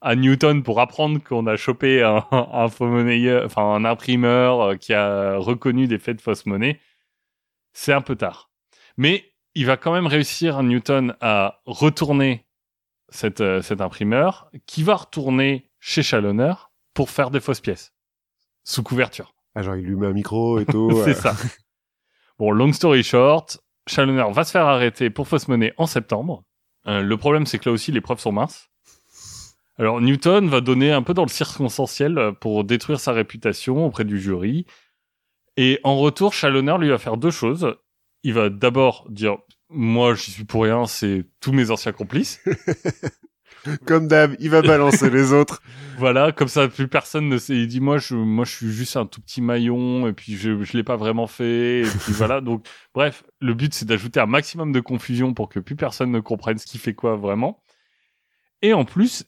[0.01, 4.75] à Newton pour apprendre qu'on a chopé un, un faux monnayeur, enfin un imprimeur euh,
[4.77, 6.81] qui a reconnu des faits de fausse monnaie.
[7.73, 8.51] C'est un peu tard.
[8.97, 12.47] Mais il va quand même réussir, Newton, à retourner
[13.09, 17.93] cet, euh, cet imprimeur qui va retourner chez Chalonneur pour faire des fausses pièces.
[18.65, 19.35] Sous couverture.
[19.55, 20.91] Ah, genre, il lui met un micro et tout.
[21.05, 21.37] C'est euh, ça.
[22.39, 26.45] Bon, long story short, Chalonneur va se faire arrêter pour fausse monnaie en septembre.
[26.87, 28.71] Euh, le problème, c'est que là aussi, les preuves sont minces.
[29.79, 34.21] Alors, Newton va donner un peu dans le circonstanciel pour détruire sa réputation auprès du
[34.21, 34.67] jury.
[35.57, 37.77] Et en retour, Chalonneur lui va faire deux choses.
[38.23, 39.38] Il va d'abord dire,
[39.69, 42.41] moi, j'y suis pour rien, c'est tous mes anciens complices.
[43.87, 45.62] Comme d'hab, il va balancer les autres.
[45.99, 47.55] Voilà, comme ça, plus personne ne sait.
[47.55, 50.62] Il dit, moi, je, moi, je suis juste un tout petit maillon, et puis je,
[50.62, 52.41] je l'ai pas vraiment fait, et puis voilà.
[52.41, 56.19] Donc, bref, le but, c'est d'ajouter un maximum de confusion pour que plus personne ne
[56.19, 57.62] comprenne ce qui fait quoi vraiment.
[58.62, 59.27] Et en plus,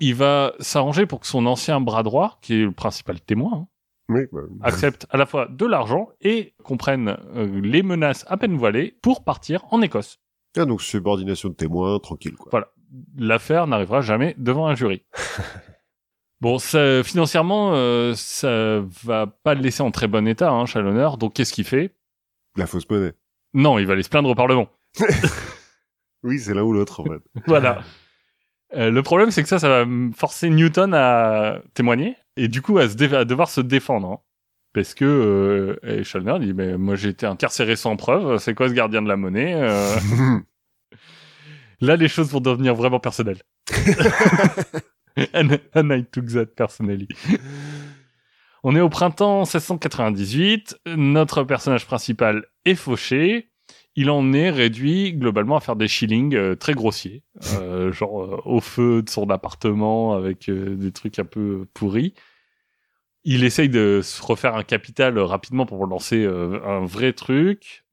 [0.00, 3.66] il va s'arranger pour que son ancien bras droit, qui est le principal témoin, hein,
[4.08, 8.56] Oui, bah, accepte à la fois de l'argent et comprenne euh, les menaces à peine
[8.56, 10.20] voilées pour partir en Écosse.
[10.56, 12.50] ah, donc subordination de témoins, tranquille, quoi.
[12.50, 12.68] Voilà.
[13.18, 15.04] L'affaire n'arrivera jamais devant un jury.
[16.40, 21.18] bon, ça, financièrement, euh, ça va pas le laisser en très bon état, hein, Chalonneur.
[21.18, 21.96] Donc, qu'est-ce qu'il fait?
[22.56, 23.12] La fausse monnaie.
[23.54, 24.68] Non, il va aller se plaindre au Parlement.
[26.22, 27.22] Oui, c'est l'un ou l'autre, en fait.
[27.46, 27.82] Voilà.
[28.74, 32.78] Euh, le problème, c'est que ça, ça va forcer Newton à témoigner et du coup
[32.78, 34.08] à, se dé- à devoir se défendre.
[34.10, 34.18] hein.
[34.72, 38.68] Parce que euh, et Chalonneur dit, mais moi j'ai été incarcéré sans preuve, c'est quoi
[38.68, 39.96] ce gardien de la monnaie Euh,
[41.82, 43.42] Là, les choses vont devenir vraiment personnelles.
[45.34, 47.06] and, and I took that personally.
[48.64, 50.78] On est au printemps 1698.
[50.96, 53.50] Notre personnage principal est fauché.
[53.94, 57.22] Il en est réduit globalement à faire des shillings euh, très grossiers,
[57.54, 62.12] euh, genre euh, au feu de son appartement avec des trucs un peu pourris.
[63.28, 67.84] Il essaye de se refaire un capital euh, rapidement pour lancer euh, un vrai truc.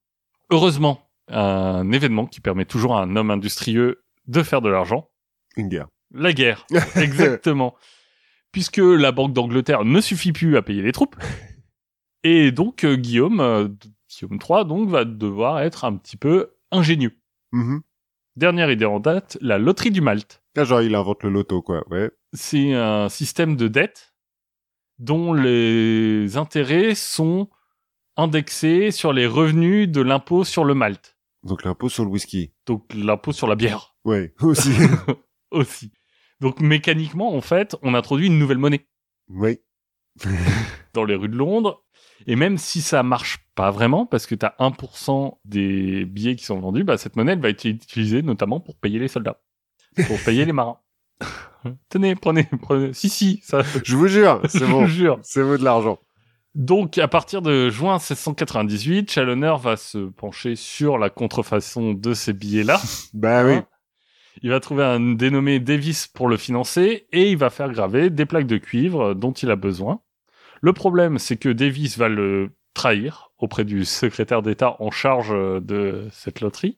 [0.51, 5.09] Heureusement, un événement qui permet toujours à un homme industrieux de faire de l'argent.
[5.57, 5.87] Une guerre.
[6.13, 7.73] La guerre, exactement.
[8.51, 11.15] Puisque la Banque d'Angleterre ne suffit plus à payer les troupes.
[12.23, 13.67] Et donc, euh, Guillaume, euh,
[14.07, 17.17] Guillaume III, donc, va devoir être un petit peu ingénieux.
[17.53, 17.81] Mhm.
[18.35, 20.43] Dernière idée en date, la loterie du Malte.
[20.55, 22.11] Ah, genre, il invente le loto, quoi, ouais.
[22.33, 24.12] C'est un système de dette
[24.99, 27.49] dont les intérêts sont
[28.15, 31.17] indexés sur les revenus de l'impôt sur le malt.
[31.43, 32.53] Donc l'impôt sur le whisky.
[32.65, 34.71] Donc l'impôt sur la bière Ouais, aussi.
[35.51, 35.91] aussi.
[36.39, 38.87] Donc mécaniquement, en fait, on introduit une nouvelle monnaie
[39.29, 39.59] oui.
[40.93, 41.83] dans les rues de Londres.
[42.27, 46.45] Et même si ça marche pas vraiment, parce que tu as 1% des billets qui
[46.45, 49.41] sont vendus, bah, cette monnaie elle va être utilisée notamment pour payer les soldats,
[50.07, 50.79] pour payer les marins.
[51.89, 52.93] Tenez, prenez, prenez.
[52.93, 53.61] Si, si, ça.
[53.83, 54.81] Je vous jure, c'est Je bon.
[54.81, 55.19] vous jure.
[55.23, 55.99] C'est vous de l'argent.
[56.55, 62.33] Donc, à partir de juin 1698, Challoner va se pencher sur la contrefaçon de ces
[62.33, 62.79] billets-là.
[63.13, 63.53] Bah oui.
[63.53, 63.65] Hein.
[64.41, 68.25] Il va trouver un dénommé Davis pour le financer et il va faire graver des
[68.25, 70.01] plaques de cuivre dont il a besoin.
[70.61, 76.07] Le problème, c'est que Davis va le trahir auprès du secrétaire d'État en charge de
[76.11, 76.77] cette loterie.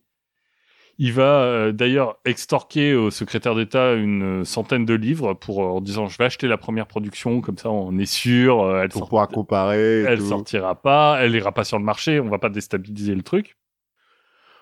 [0.98, 5.82] Il va euh, d'ailleurs extorquer au secrétaire d'État une centaine de livres pour euh, en
[5.82, 9.00] disant je vais acheter la première production comme ça on est sûr euh, elle Pour
[9.00, 10.04] sort- pouvoir comparer.
[10.04, 10.30] elle tout.
[10.30, 13.58] sortira pas, elle ira pas sur le marché, on va pas déstabiliser le truc.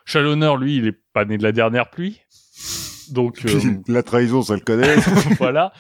[0.06, 2.22] Challoner, lui, il est pas né de la dernière pluie.
[3.12, 4.96] Donc euh, La trahison, ça le connaît.
[5.38, 5.72] voilà,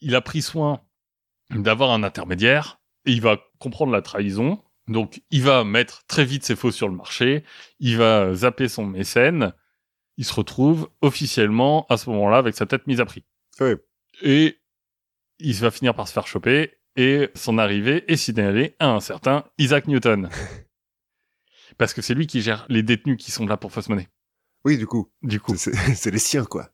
[0.00, 0.80] il a pris soin
[1.50, 4.60] d'avoir un intermédiaire et il va comprendre la trahison.
[4.88, 7.44] Donc il va mettre très vite ses faux sur le marché,
[7.80, 9.52] il va zapper son mécène,
[10.16, 13.24] il se retrouve officiellement à ce moment-là avec sa tête mise à prix.
[14.22, 14.58] Et
[15.38, 19.44] il va finir par se faire choper et son arrivée est signalée à un certain
[19.58, 20.28] Isaac Newton.
[21.78, 24.08] Parce que c'est lui qui gère les détenus qui sont là pour fausse monnaie.
[24.64, 25.10] Oui, du coup.
[25.22, 25.56] Du coup.
[25.56, 26.68] C'est- les siens, quoi.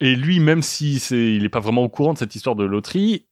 [0.00, 2.64] Et lui, même si c'est, il est pas vraiment au courant de cette histoire de
[2.64, 3.26] loterie,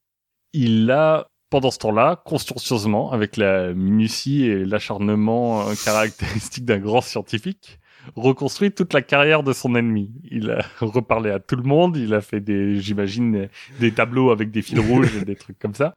[0.53, 7.01] il a, pendant ce temps-là, consciencieusement, avec la minutie et l'acharnement euh, caractéristique d'un grand
[7.01, 7.79] scientifique,
[8.17, 10.13] reconstruit toute la carrière de son ennemi.
[10.31, 13.49] Il a reparlé à tout le monde, il a fait des, j'imagine,
[13.81, 15.95] des tableaux avec des fils rouges et des trucs comme ça.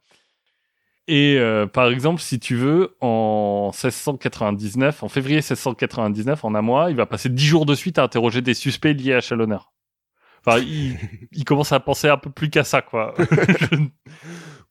[1.06, 6.90] Et euh, par exemple, si tu veux, en 1699, en février 1699, en un mois,
[6.90, 9.58] il va passer dix jours de suite à interroger des suspects liés à Challoner.
[10.44, 10.98] Enfin, il,
[11.32, 13.14] il commence à penser un peu plus qu'à ça, quoi.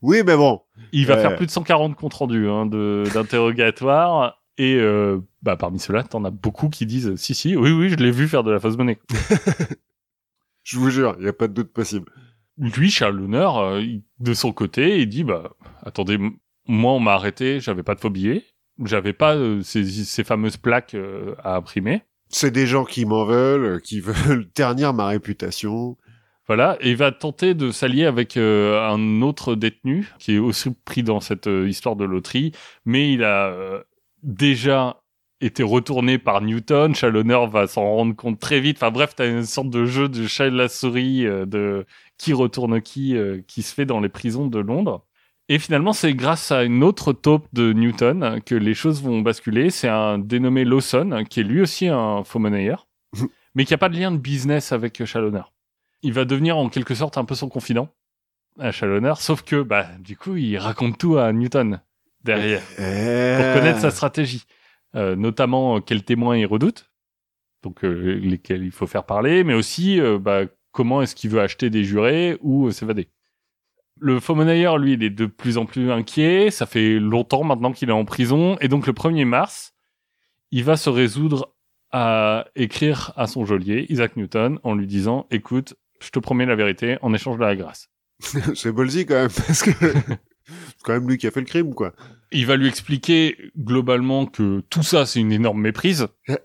[0.01, 0.61] Oui, mais bon.
[0.91, 4.36] il va faire plus de 140 comptes rendus hein, d'interrogatoire.
[4.57, 7.95] Et euh, bah, parmi ceux-là, t'en as beaucoup qui disent si si, oui oui, je
[7.95, 8.99] l'ai vu faire de la fausse monnaie.
[10.63, 12.11] Je vous jure, il n'y a pas de doute possible.
[12.57, 16.17] Lui, Charles Luner, euh, de son côté, il dit bah attendez,
[16.67, 18.43] moi on m'a arrêté, j'avais pas de faux billets,
[18.83, 22.01] j'avais pas euh, ces, ces fameuses plaques euh, à imprimer.
[22.29, 25.95] C'est des gens qui m'en veulent, qui veulent ternir ma réputation.
[26.47, 30.73] Voilà, et il va tenter de s'allier avec euh, un autre détenu qui est aussi
[30.85, 32.53] pris dans cette euh, histoire de loterie,
[32.85, 33.83] mais il a euh,
[34.23, 35.01] déjà
[35.41, 36.95] été retourné par Newton.
[36.95, 38.77] Challoner va s'en rendre compte très vite.
[38.77, 41.85] Enfin bref, t'as une sorte de jeu de chat et de la souris euh, de
[42.17, 45.05] qui retourne qui euh, qui se fait dans les prisons de Londres.
[45.49, 49.69] Et finalement, c'est grâce à une autre taupe de Newton que les choses vont basculer.
[49.69, 52.87] C'est un dénommé Lawson, qui est lui aussi un faux monnayeur,
[53.55, 55.43] mais qui a pas de lien de business avec Challoner
[56.01, 57.89] il va devenir en quelque sorte un peu son confident
[58.59, 61.81] à Challoner, sauf que bah du coup il raconte tout à Newton
[62.23, 63.53] derrière pour Eh...
[63.55, 64.45] connaître sa stratégie,
[64.95, 66.89] Euh, notamment euh, quels témoins il redoute,
[67.61, 71.41] donc euh, lesquels il faut faire parler, mais aussi euh, bah, comment est-ce qu'il veut
[71.41, 73.09] acheter des jurés ou euh, s'évader.
[73.99, 76.51] Le faux monnayeur, lui, il est de plus en plus inquiet.
[76.51, 78.55] Ça fait longtemps maintenant qu'il est en prison.
[78.61, 79.73] Et donc, le 1er mars,
[80.51, 81.53] il va se résoudre
[81.91, 86.55] à écrire à son geôlier, Isaac Newton, en lui disant, écoute, je te promets la
[86.55, 87.89] vérité en échange de la grâce.
[88.55, 89.71] c'est Bolzi quand même, parce que
[90.83, 91.93] quand même lui qui a fait le crime, quoi.
[92.31, 96.07] Il va lui expliquer globalement que tout ça, c'est une énorme méprise.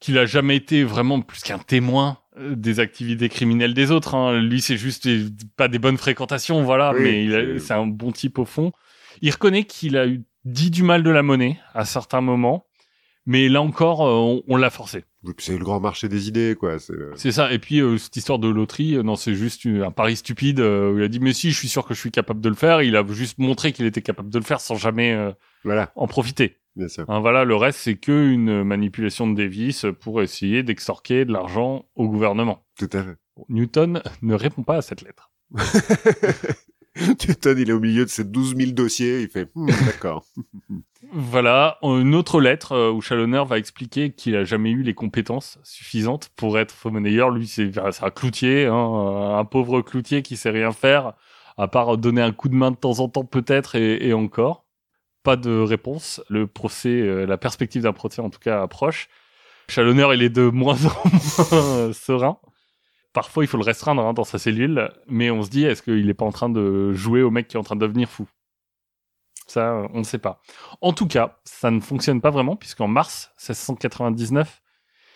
[0.00, 4.14] qu'il a jamais été vraiment plus qu'un témoin euh, des activités criminelles des autres.
[4.14, 4.40] hein.
[4.40, 5.26] Lui, c'est juste des-
[5.56, 8.72] pas des bonnes fréquentations, voilà, Oui, mais c'est- un bon type au fond.
[9.22, 12.66] Il reconnaît qu'il a eu dit du mal de la monnaie à certains moments,
[13.24, 15.04] mais là encore, euh, on, on l'a forcé.
[15.38, 16.78] C'est le grand marché des idées, quoi.
[16.78, 17.52] C'est le- ça.
[17.52, 20.60] Et puis euh, cette histoire de loterie, euh, non, c'est juste un pari stupide.
[20.60, 22.48] euh, où il a dit mais si, je suis sûr que je suis capable de
[22.48, 22.82] le faire.
[22.82, 25.16] Il a juste montré qu'il était capable de le faire sans jamais
[25.64, 26.56] Voilà, en profiter.
[26.76, 27.04] bien sûr.
[27.08, 31.86] Hein, voilà, le reste c'est que une manipulation de Davis pour essayer d'extorquer de l'argent
[31.94, 32.64] au gouvernement.
[32.78, 33.16] Tout à fait.
[33.48, 35.30] Newton ne répond pas à cette lettre.
[37.28, 40.24] Newton, il est au milieu de ses 12 000 dossiers, il fait Hmm, d'accord.
[41.12, 45.58] Voilà, une autre lettre euh, où Challoner va expliquer qu'il a jamais eu les compétences
[45.62, 47.30] suffisantes pour être faux monnayeur.
[47.30, 51.14] Lui, c'est c'est un cloutier, hein, un pauvre cloutier qui sait rien faire,
[51.56, 54.64] à part donner un coup de main de temps en temps peut-être et, et encore.
[55.22, 56.22] Pas de réponse.
[56.28, 59.08] Le procès, euh, la perspective d'un procès en tout cas approche.
[59.68, 62.38] Challoner, il est de moins en moins serein.
[63.14, 66.10] Parfois il faut le restreindre hein, dans sa cellule, mais on se dit est-ce qu'il
[66.10, 68.28] est pas en train de jouer au mec qui est en train de devenir fou?
[69.46, 70.42] Ça, on ne sait pas.
[70.80, 74.62] En tout cas, ça ne fonctionne pas vraiment puisqu'en mars 1699,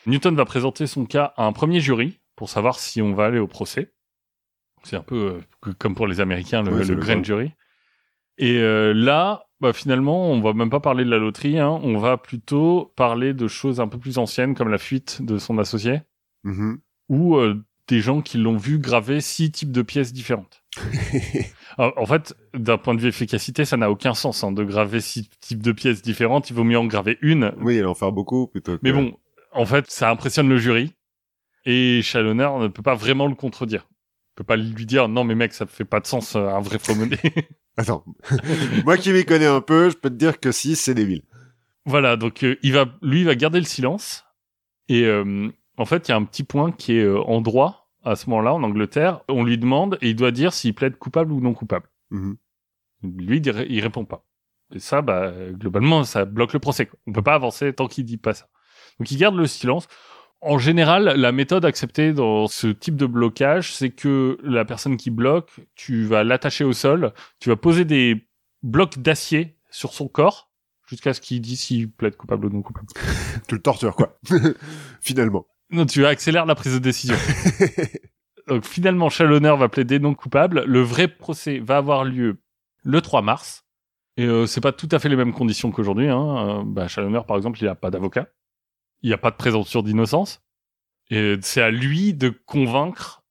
[0.06, 3.38] Newton va présenter son cas à un premier jury pour savoir si on va aller
[3.38, 3.92] au procès.
[4.84, 7.52] C'est un peu euh, comme pour les Américains, le, grand jury.
[8.38, 11.98] Et euh, là, bah, finalement, on va même pas parler de la loterie, hein, on
[11.98, 16.02] va plutôt parler de choses un peu plus anciennes comme la fuite de son associé
[16.44, 16.78] Mhm.
[17.08, 20.62] ou euh, des gens qui l'ont vu graver six types de pièces différentes.
[21.78, 25.00] Alors, en fait, d'un point de vue efficacité, ça n'a aucun sens hein, de graver
[25.00, 26.50] six types de pièces différentes.
[26.50, 27.52] Il vaut mieux en graver une.
[27.60, 28.80] oui, il en faire beaucoup plutôt que...
[28.82, 29.16] Mais bon,
[29.52, 30.94] en fait, ça impressionne le jury
[31.64, 33.86] et Challoner ne peut pas vraiment le contredire.
[33.90, 36.60] Il peut pas lui dire non mais mec, ça fait pas de sens euh, un
[36.60, 37.18] vrai faux monnaie.
[37.76, 38.04] Attends.
[38.84, 41.22] Moi qui m'y connais un peu, je peux te dire que si, c'est débile.
[41.84, 44.24] Voilà, donc euh, il va, lui, il va garder le silence.
[44.88, 47.88] Et euh, en fait, il y a un petit point qui est euh, en droit
[48.04, 49.20] à ce moment-là en Angleterre.
[49.28, 51.88] On lui demande et il doit dire s'il plaide coupable ou non coupable.
[52.10, 52.36] Mhm.
[53.02, 54.24] Lui, il, il répond pas.
[54.74, 56.90] Et ça, bah, globalement, ça bloque le procès.
[57.06, 58.48] On peut pas avancer tant qu'il dit pas ça.
[58.98, 59.86] Donc, il garde le silence.
[60.40, 65.10] En général, la méthode acceptée dans ce type de blocage, c'est que la personne qui
[65.10, 68.28] bloque, tu vas l'attacher au sol, tu vas poser des
[68.62, 70.50] blocs d'acier sur son corps
[70.86, 72.86] jusqu'à ce qu'il dise s'il plaide coupable ou non coupable.
[73.48, 74.18] Tu le tortures, quoi.
[75.00, 75.46] Finalement.
[75.70, 77.16] Non, tu accélères la prise de décision.
[78.48, 80.64] Donc finalement, Challoner va plaider non coupable.
[80.66, 82.40] Le vrai procès va avoir lieu
[82.82, 83.64] le 3 mars.
[84.16, 86.08] Et euh, c'est pas tout à fait les mêmes conditions qu'aujourd'hui.
[86.08, 86.60] Hein.
[86.60, 86.86] Euh, bah,
[87.26, 88.28] par exemple, il n'a pas d'avocat.
[89.02, 90.42] Il n'y a pas de présomption d'innocence.
[91.10, 93.22] Et c'est à lui de convaincre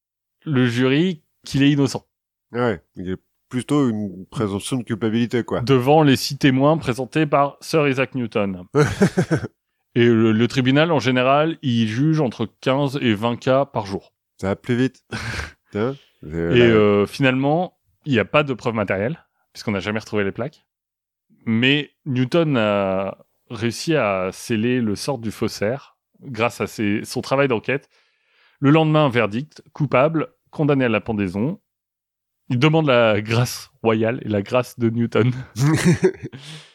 [0.46, 2.06] le jury qu'il est innocent.
[2.52, 3.16] Ouais, il a
[3.50, 5.62] plutôt une présomption de culpabilité, quoi.
[5.62, 8.64] Devant les six témoins présentés par Sir Isaac Newton.
[10.00, 14.14] et le, le tribunal, en général, il juge entre 15 et 20 cas par jour.
[14.40, 15.04] Ça va plus vite.
[16.56, 20.32] Et euh, finalement, il n'y a pas de preuves matérielles, puisqu'on n'a jamais retrouvé les
[20.32, 20.66] plaques.
[21.46, 23.18] Mais Newton a
[23.50, 27.90] réussi à sceller le sort du faussaire grâce à ses- son travail d'enquête.
[28.60, 31.60] Le lendemain, verdict, coupable, condamné à la pendaison.
[32.50, 35.32] Il demande la grâce royale et la grâce de Newton.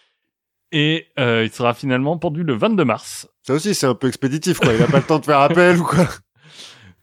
[0.72, 3.28] Et euh, il sera finalement pendu le 22 mars.
[3.42, 4.72] Ça aussi, c'est un peu expéditif, quoi.
[4.72, 6.06] Il a pas le temps de faire appel ou quoi.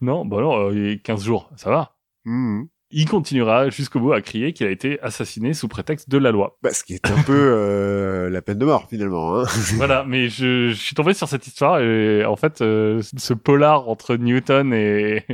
[0.01, 1.97] Non, bon non, euh, il y a 15 jours, ça va.
[2.23, 2.69] Mhm.
[2.91, 6.57] Il continuera jusqu'au bout à crier qu'il a été assassiné sous prétexte de la loi.
[6.63, 9.37] Bah, ce qui est un peu euh, la peine de mort, finalement.
[9.41, 9.43] Hein.
[9.75, 13.89] voilà, mais je, je suis tombé sur cette histoire et en fait, euh, ce polar
[13.89, 15.25] entre Newton et,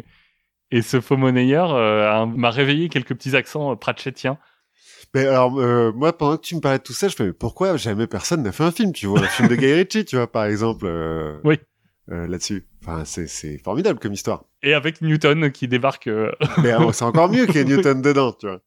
[0.71, 4.37] et ce faux monnayeur euh, m'a réveillé quelques petits accents euh, pratchettiens.
[5.15, 7.33] Mais alors, euh, moi, pendant que tu me parlais de tout ça, je fais, mais
[7.33, 10.17] pourquoi jamais personne n'a fait un film, tu vois, un film de Guy Ritchie, tu
[10.17, 11.57] vois, par exemple, euh, Oui.
[12.11, 12.67] euh, là-dessus.
[12.83, 14.43] Enfin, c'est, formidable comme histoire.
[14.61, 16.07] Et avec Newton qui débarque.
[16.61, 18.59] Mais euh, c'est encore mieux qu'il y ait Newton dedans, tu vois.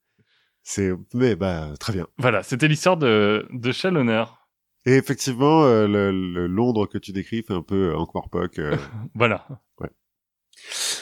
[0.64, 2.06] C'est, mais bah, très bien.
[2.18, 4.24] voilà, c'était l'histoire de, de Challoner.
[4.84, 8.58] Et effectivement, le, le Londres que tu décris fait un peu Ankh-Morpork.
[8.58, 8.76] euh.
[9.14, 9.46] Voilà.
[9.80, 9.88] Ouais.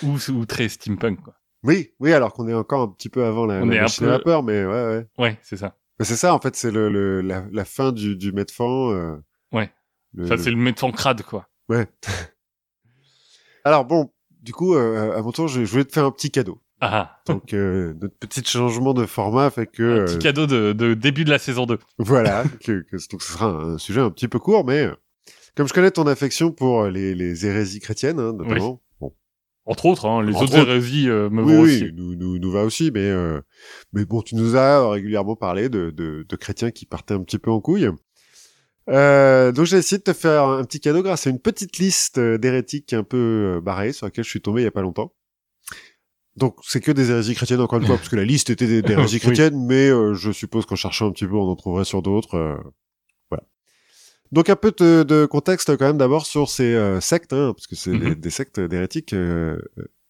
[0.04, 1.34] Ou, ou très steampunk, quoi.
[1.62, 3.82] Oui, oui, alors qu'on est encore un petit peu avant la, On la est un
[3.82, 5.06] machine peu- à vapeur, mais ouais, ouais.
[5.18, 5.76] Ouais, c'est ça.
[5.98, 8.90] Mais c'est ça, en fait, c'est le, le la, la fin du, du Medfan.
[8.92, 9.16] Euh,
[9.52, 9.70] Ouais.
[10.14, 11.48] le- Enfin, le- c'est le médecin crade, quoi.
[11.68, 11.86] Ouais.
[13.64, 14.10] Alors bon,
[14.42, 16.60] du coup, euh, à mon tour, je, je voulais te faire un petit cadeau.
[16.80, 20.72] Ah, Donc, euh, notre petit changement de format fait que un euh, petit cadeau de,
[20.74, 21.78] de début de la saison 2.
[21.98, 24.94] voilà, que, que donc ce sera un sujet un petit peu court, mais euh,
[25.56, 28.82] comme je connais ton affection pour euh, les, les hérésies chrétiennes, hein, notamment.
[29.66, 31.92] Entre autres, hein, les Entre autres hérésies euh, me oui, vont oui, aussi.
[31.92, 33.40] nous, nous, nous va aussi, mais euh,
[33.92, 37.38] mais bon, tu nous as régulièrement parlé de, de, de chrétiens qui partaient un petit
[37.38, 37.88] peu en couille.
[38.88, 42.18] Euh, donc j'ai essayé de te faire un petit cadeau grâce à une petite liste
[42.18, 44.82] euh, d'hérétiques un peu euh, barrée sur laquelle je suis tombé il y a pas
[44.82, 45.12] longtemps.
[46.36, 48.82] Donc c'est que des hérésies chrétiennes encore une fois parce que la liste était des,
[48.82, 49.20] des hérésies Oui.
[49.22, 52.60] chrétiennes, mais euh, je suppose qu'en cherchant un petit peu on en trouverait sur d'autres.
[54.26, 54.34] Euh.
[54.34, 57.66] Donc un peu de, de contexte quand même d'abord sur ces euh, sectes, hein, parce
[57.66, 57.98] que c'est Mhm.
[58.00, 59.56] des, des sectes d'hérétiques euh,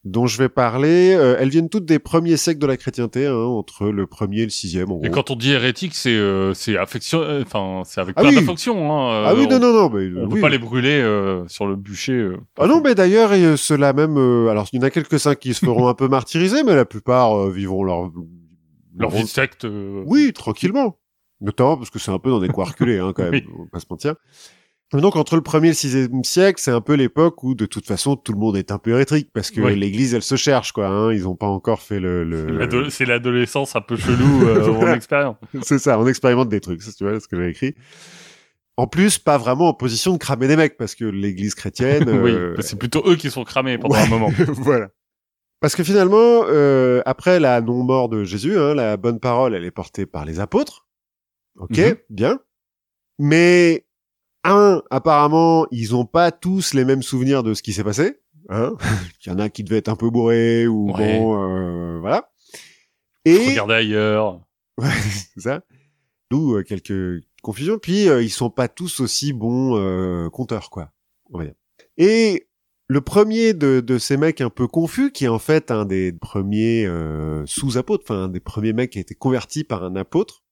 [0.04, 1.14] dont je vais parler.
[1.18, 4.44] Euh, elles viennent toutes des premiers siècles de la chrétienté, hein, entre le premier et
[4.44, 5.14] le sixième en Et gros.
[5.14, 8.36] quand on dit hérétique, c'est euh, c'est affection, euh, enfin c'est avec Ah plein oui.
[8.36, 8.76] d'affection.
[8.92, 10.34] Hein, Ah euh, oui, non, on, non, non, mais On oui.
[10.36, 12.12] peut pas les brûler euh, sur le bûcher.
[12.12, 15.54] euh, Ah non, mais d'ailleurs, ceux-là même, euh, alors il y en a quelques-uns qui
[15.54, 18.10] se feront un peu martyriser, mais la plupart euh, vivront leur
[18.98, 19.64] leur vie de secte.
[19.66, 20.96] euh, Oui, tranquillement.
[21.40, 23.44] Notamment parce que c'est un peu dans des coins reculés, hein, quand même, Oui.
[23.58, 24.14] on va pas se mentir.
[24.92, 27.84] Donc, entre le 1er et le 6e siècle, c'est un peu l'époque où, de toute
[27.86, 29.76] façon, tout le monde est un peu hérétique, parce que Oui.
[29.76, 32.22] l'église, elle se cherche, quoi, hein, ils ont pas encore fait le...
[32.22, 32.86] le...
[32.90, 34.94] C'est l'adolescence un peu chelou euh, en Voilà.
[34.94, 35.36] expérience.
[35.62, 37.74] c'est ça, on expérimente des trucs, tu vois, ce que j'ai écrit.
[38.76, 42.08] En plus, pas vraiment en position de cramer des mecs, parce que l'église chrétienne...
[42.22, 44.30] oui, euh, c'est plutôt eux qui sont cramés pendant ouais, un moment.
[44.58, 44.88] voilà.
[45.60, 49.70] Parce que finalement, euh, après la non-mort de Jésus, hein, la bonne parole, elle est
[49.72, 50.85] portée par les apôtres.
[51.58, 51.96] Ok, Mhm.
[52.10, 52.40] bien.
[53.18, 53.86] Mais
[54.44, 58.20] un, apparemment, ils ont pas tous les mêmes souvenirs de ce qui s'est passé.
[58.48, 58.74] Hein
[59.24, 61.18] Il y en a qui devaient être un peu bourrés ou Ouais.
[61.18, 62.30] bon, euh, voilà.
[63.24, 64.40] Et Regardez ailleurs.
[64.78, 64.90] Ouais,
[65.34, 65.62] c'est ça.
[66.30, 67.78] D'où euh, quelques confusions.
[67.78, 70.92] Puis euh, ils sont pas tous aussi bons euh, compteurs, quoi.
[71.32, 71.54] On va dire.
[71.96, 72.46] Et
[72.88, 76.12] le premier de, de ces mecs un peu confus, qui est en fait un des
[76.12, 80.44] premiers euh, sous-apôtres, enfin un des premiers mecs qui a été converti par un apôtre,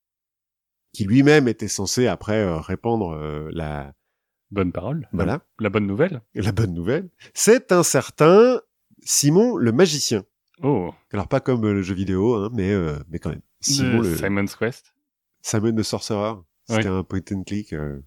[0.94, 3.92] qui lui-même était censé après euh, répandre euh, la
[4.50, 5.08] Bonne parole.
[5.12, 6.22] voilà La bonne nouvelle.
[6.34, 8.60] la bonne nouvelle, c'est un certain
[9.02, 10.22] Simon le magicien.
[10.62, 10.94] Oh.
[11.12, 13.42] Alors pas comme euh, le jeu vidéo, hein, mais euh, mais quand même.
[13.60, 14.94] Simon le Simon's Quest.
[15.42, 16.34] Simon the Sorcerer.
[16.68, 17.72] C'était un point and click.
[17.72, 17.98] euh.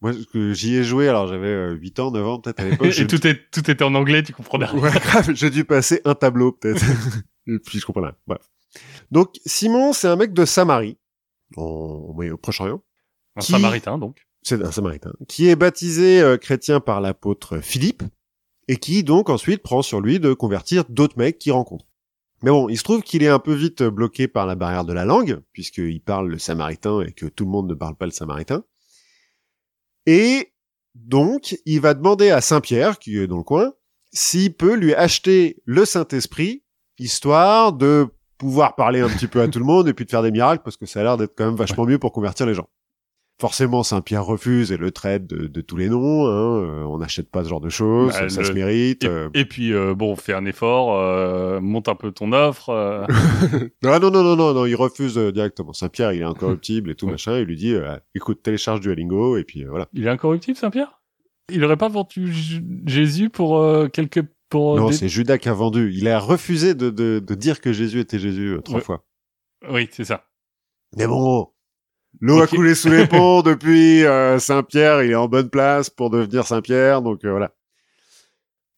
[0.00, 0.12] Moi,
[0.52, 2.86] j'y ai joué, alors j'avais euh, 8 ans, 9 ans peut-être à l'époque.
[2.98, 4.80] Et tout, est, tout était en anglais, tu comprenais rien.
[4.80, 6.82] Ouais, grave, j'ai dû passer un tableau peut-être.
[7.46, 8.16] Et puis je comprends rien.
[8.26, 8.40] Bref.
[9.10, 10.96] Donc Simon, c'est un mec de Samarie,
[11.56, 12.82] en, au Proche-Orient.
[13.36, 14.26] Un Qui- samaritain, donc.
[14.42, 18.02] C'est un Samaritain qui est baptisé euh, chrétien par l'apôtre Philippe
[18.68, 21.84] et qui donc ensuite prend sur lui de convertir d'autres mecs qu'il rencontre.
[22.42, 24.94] Mais bon, il se trouve qu'il est un peu vite bloqué par la barrière de
[24.94, 28.12] la langue, puisqu'il parle le samaritain et que tout le monde ne parle pas le
[28.12, 28.64] samaritain.
[30.06, 30.54] Et
[30.94, 33.74] donc, il va demander à Saint-Pierre, qui est dans le coin,
[34.12, 36.64] s'il peut lui acheter le Saint-Esprit,
[36.98, 38.08] histoire de
[38.40, 40.62] pouvoir parler un petit peu à tout le monde et puis de faire des miracles,
[40.64, 42.68] parce que ça a l'air d'être quand même vachement mieux pour convertir les gens.
[43.40, 46.26] Forcément, Saint-Pierre refuse et le traite de, de tous les noms.
[46.26, 46.62] Hein.
[46.62, 49.04] euh, on n'achète pas ce genre de choses, Bah, ça le- se mérite.
[49.04, 49.28] Et, euh.
[49.32, 52.70] et puis, euh, bon, fais un effort, euh, monte un peu ton offre.
[53.82, 55.72] non, non, non, non, non, il refuse directement.
[55.72, 57.12] Saint-Pierre, il est incorruptible et tout Ouais.
[57.12, 57.38] machin.
[57.38, 57.74] Il lui dit,
[58.14, 59.86] écoute, télécharge du Alingo et puis voilà.
[59.94, 61.00] Il est incorruptible, Saint-Pierre?
[61.50, 62.32] Il aurait pas vendu
[62.86, 64.24] Jésus pour euh, quelques...
[64.50, 65.92] Pour non, des- c'est Judas qui a vendu.
[65.96, 69.04] Il a refusé de, de, de dire que Jésus était Jésus euh, trois fois.
[69.70, 70.24] Oui, c'est ça.
[70.96, 71.48] Mais bon,
[72.20, 75.02] l'eau a coulé sous les ponts depuis euh, Saint-Pierre.
[75.04, 77.54] Il est en bonne place pour devenir Saint-Pierre, donc euh, voilà.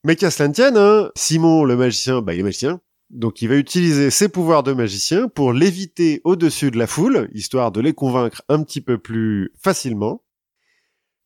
[0.04, 2.80] Mais qu'à cela ne tienne, hein, Simon le magicien, bah il est magicien.
[3.10, 7.70] Donc il va utiliser ses pouvoirs de magicien pour l'éviter au-dessus de la foule, histoire
[7.70, 10.22] de les convaincre un petit peu plus facilement.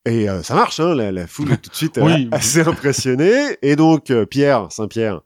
[0.06, 2.28] Et euh, ça marche, hein, la, la foule est tout de suite euh, Oui.
[2.30, 3.58] assez impressionnée.
[3.60, 5.20] Et donc euh, Pierre, Saint-Pierre,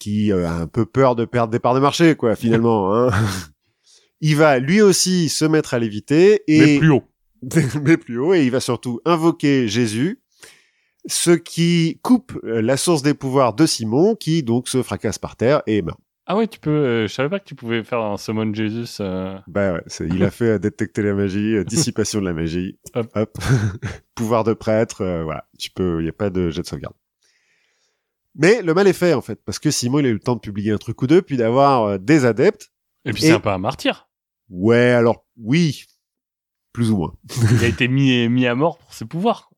[0.00, 2.94] qui euh, a un peu peur de perdre des parts de marché, quoi, finalement.
[2.94, 3.10] Hein.
[4.20, 7.04] il va lui aussi se mettre à l'éviter et Mais plus haut.
[7.84, 10.20] mais plus haut, et il va surtout invoquer Jésus,
[11.06, 15.62] ce qui coupe la source des pouvoirs de Simon, qui donc se fracasse par terre
[15.66, 16.00] et meurt.
[16.30, 16.68] Ah ouais, tu peux...
[16.70, 18.98] euh, je savais pas que tu pouvais faire un summon Jesus.
[19.00, 19.38] euh.
[19.46, 22.78] Bah ouais, il a fait euh, détecter la magie, euh, dissipation de la magie,
[23.14, 23.38] hop,
[24.14, 26.94] pouvoir de prêtre, euh, voilà, tu peux, il y a pas de jet de sauvegarde.
[28.34, 30.34] Mais le mal est fait en fait, parce que Simon il a eu le temps
[30.34, 32.70] de publier un truc ou deux, puis d'avoir des adeptes.
[33.06, 34.08] Et puis Et- c'est un peu un martyr.
[34.50, 35.84] Ouais, alors oui,
[36.74, 37.14] plus ou moins.
[37.58, 39.50] Il a été mis, mis à mort pour ses pouvoirs.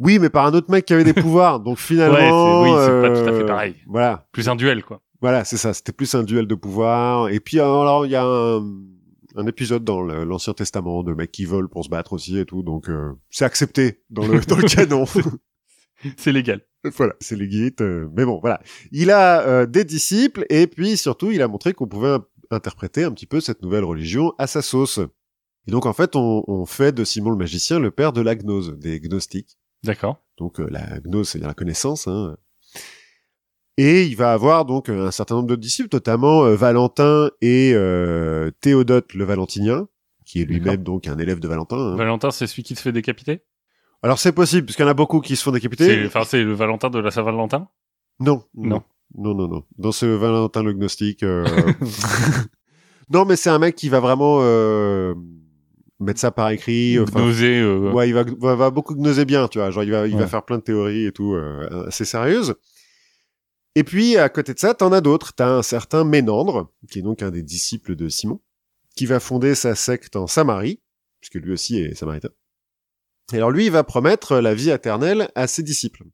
[0.00, 2.16] Oui, mais par un autre mec qui avait des pouvoirs, donc finalement,
[2.66, 3.76] Ouais, c'est- oui, pas tout à fait pareil.
[3.86, 5.00] Voilà, Plus un duel, quoi.
[5.20, 5.72] Voilà, c'est ça.
[5.74, 7.28] C'était plus un duel de pouvoir.
[7.30, 8.58] Et puis alors il y a un,
[9.36, 12.44] un épisode dans le- l'Ancien Testament de mecs qui volent pour se battre aussi et
[12.44, 12.62] tout.
[12.62, 15.04] Donc euh, c'est accepté dans le dans le canon.
[16.18, 16.60] C'est légal.
[16.96, 17.80] voilà, c'est les guides.
[17.80, 18.60] euh, mais bon, voilà.
[18.92, 23.04] Il a euh, des disciples et puis surtout il a montré qu'on pouvait in- interpréter
[23.04, 25.00] un petit peu cette nouvelle religion à sa sauce.
[25.66, 28.34] Et donc en fait on, on fait de Simon le magicien le père de la
[28.34, 29.56] gnose, des gnostiques.
[29.82, 30.22] D'accord.
[30.36, 32.06] Donc euh, la gnose, c'est la connaissance.
[32.06, 32.36] Hein.
[33.76, 38.50] Et il va avoir donc un certain nombre de disciples, notamment euh, Valentin et euh,
[38.60, 39.88] Théodote le Valentinien,
[40.24, 41.76] qui est lui-même donc un élève de Valentin.
[41.76, 41.96] hein.
[41.96, 43.42] Valentin, c'est celui qui se fait décapiter?
[44.02, 46.06] Alors c'est possible, puisqu'il y en a beaucoup qui se font C'est décapiter.
[46.06, 47.68] enfin, c'est le Valentin de la Saint-Valentin
[48.20, 48.82] Non, Non.
[49.16, 49.64] non, non, non.
[49.78, 51.22] Dans ce Valentin le gnostique.
[51.24, 51.44] euh,
[53.10, 55.14] non, mais c'est un mec qui va vraiment euh,
[56.00, 56.98] mettre ça par écrit.
[57.00, 57.60] enfin, Nausée.
[57.60, 59.70] euh, Ouais, il va, va, va beaucoup gnoser bien, tu vois.
[59.70, 60.26] Genre, il va, il va Ouais.
[60.28, 62.54] faire plein de théories et tout, euh, assez sérieuses.
[63.74, 65.32] Et puis, à côté de ça, t'en as d'autres.
[65.34, 68.40] T'as un certain Ménandre, qui est donc un des disciples de Simon,
[68.96, 70.80] qui va fonder sa secte en Samarie,
[71.20, 72.30] puisque lui aussi est samaritain.
[73.32, 76.04] Et alors, lui, il va promettre la vie éternelle à ses disciples.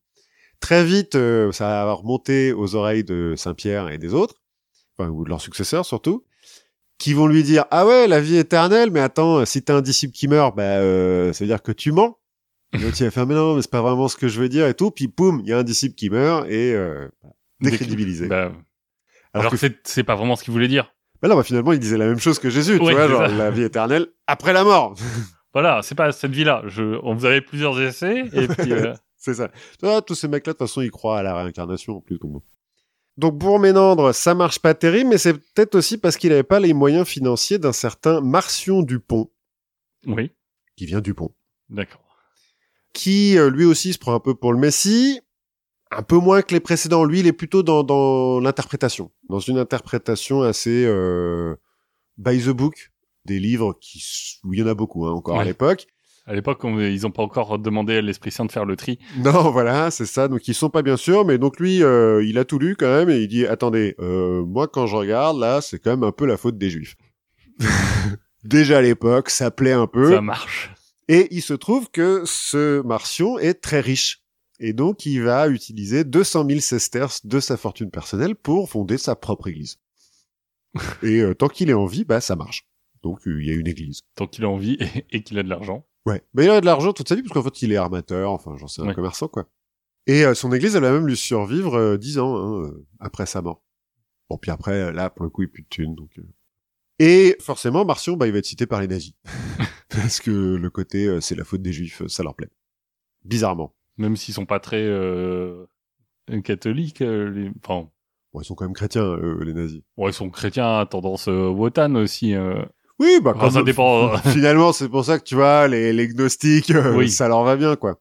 [0.61, 4.37] Très vite, euh, ça va remonter aux oreilles de Saint-Pierre et des autres,
[4.97, 6.25] enfin, ou de leurs successeurs surtout,
[7.01, 10.13] qui vont lui dire ah ouais la vie éternelle mais attends si t'as un disciple
[10.13, 12.19] qui meurt bah euh, ça veut dire que tu mens
[12.75, 14.67] l'autre il va faire mais non mais c'est pas vraiment ce que je veux dire
[14.67, 17.09] et tout puis boum il y a un disciple qui meurt et euh,
[17.61, 18.55] décrédibilisé bah, alors,
[19.35, 20.93] alors que c'est- pas vraiment ce qu'il voulait dire.
[21.23, 23.09] bah non, bah, finalement il disait la même chose que Jésus tu Ouais, vois c'est
[23.13, 23.35] genre ça.
[23.35, 24.95] la vie éternelle après la mort
[25.53, 26.63] Voilà, c'est pas cette vie-là.
[26.67, 29.51] Je, on vous avait plusieurs essais et puis euh, c'est ça
[30.07, 32.33] tous ces mecs là de toute façon ils croient à la réincarnation en plus donc
[32.33, 32.43] bon.
[33.17, 36.61] Donc pour Ménandre, ça marche pas terrible, mais c'est peut-être aussi parce qu'il n'avait pas
[36.61, 39.29] les moyens financiers d'un certain Marcion Dupont,
[40.07, 40.31] Oui,
[40.77, 41.35] qui vient Dupont,
[41.69, 42.01] d'accord.
[42.95, 45.21] qui euh, lui aussi se prend un peu pour le Messie,
[45.91, 47.05] un peu moins que les précédents.
[47.05, 51.55] Lui, il est plutôt dans, dans l'interprétation, dans une interprétation assez euh,
[52.19, 52.93] by the book
[53.27, 54.03] des livres qui
[54.45, 55.87] où il y en a beaucoup hein, encore à l'époque.
[56.27, 58.99] À l'époque, on- ils ont pas encore demandé à l'Esprit Saint de faire le tri.
[59.19, 60.29] Non, voilà, c'est ça.
[60.29, 62.87] Donc ils sont pas bien sûrs, mais donc lui, euh, il a tout lu quand
[62.87, 66.13] même et il dit attendez, euh, moi quand je regarde là, c'est quand même un
[66.13, 66.97] peu la faute des Juifs.
[68.45, 70.13] Déjà à l'époque, ça plaît un peu.
[70.13, 70.71] Ça marche.
[71.09, 74.23] Et il se trouve que ce Marcion est très riche.
[74.63, 79.17] Et donc, il va utiliser 200 000 sesterces de sa fortune personnelle pour fonder sa
[79.17, 79.79] propre église.
[81.03, 82.69] Et euh, tant qu'il est en vie, bah, ça marche.
[83.03, 84.03] Donc, euh, il y a une église.
[84.15, 85.87] Tant qu'il a envie et, et qu'il a de l'argent.
[86.07, 86.23] Ouais.
[86.35, 88.57] Mais il a de l'argent toute sa vie, parce qu'en fait, il est armateur, enfin,
[88.59, 88.95] j'en sais, un Ouais.
[88.95, 89.49] commerçant, quoi.
[90.07, 93.27] Et euh, son église, elle va même lui survivre euh, 10 ans hein, euh, après
[93.27, 93.63] sa mort.
[94.29, 96.19] Bon, puis après, là, pour le coup, il n'y a plus de thunes, donc...
[96.19, 96.23] euh.
[96.99, 99.15] Et forcément, Marcion, bah, il va être cité par les nazis.
[99.89, 102.51] parce que le côté, euh, c'est la faute des juifs, ça leur plaît.
[103.25, 103.75] Bizarrement.
[104.01, 105.67] Même s'ils sont pas très euh,
[106.45, 107.03] catholiques.
[107.03, 107.51] euh, les...
[107.63, 107.89] Enfin,
[108.33, 109.81] Bon, ils sont quand même chrétiens, euh, les nazis.
[109.97, 112.35] bon, ils sont chrétiens à tendance euh, wotan aussi.
[113.01, 114.17] Oui, bah, Enfin, ça dépend.
[114.19, 117.11] Finalement, c'est pour ça que tu vois, les, les gnostiques, Oui.
[117.11, 118.01] ça leur va bien, quoi.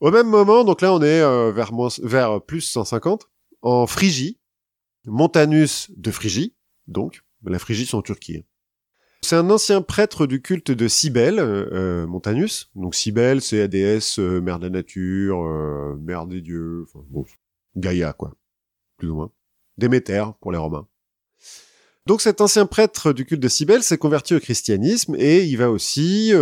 [0.00, 1.20] Au même moment, donc là, on est
[1.52, 3.28] vers, moins- vers plus 150,
[3.62, 4.38] en Phrygie,
[5.04, 6.54] Montanus de Phrygie,
[6.86, 8.44] donc, la Phrygie, c'est en Turquie.
[9.28, 12.70] C'est un ancien prêtre du culte de Cybèle, euh, euh, Montanus.
[12.74, 17.04] Donc Cybèle, c'est la déesse euh, mère de la nature, euh, mère des dieux, enfin,
[17.10, 17.26] bon,
[17.76, 18.34] Gaïa, quoi,
[18.96, 19.30] plus ou moins.
[19.76, 20.88] Déméter, pour les Romains.
[22.06, 25.70] Donc cet ancien prêtre du culte de Cybèle s'est converti au christianisme et il va
[25.70, 26.32] aussi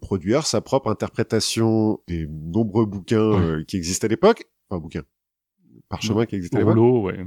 [0.00, 4.48] produire sa propre interprétation des nombreux bouquins qui existaient à l'époque.
[4.70, 5.04] Enfin, bouquins.
[5.90, 7.04] Parchemins qui existaient à l'époque.
[7.04, 7.18] Ouais.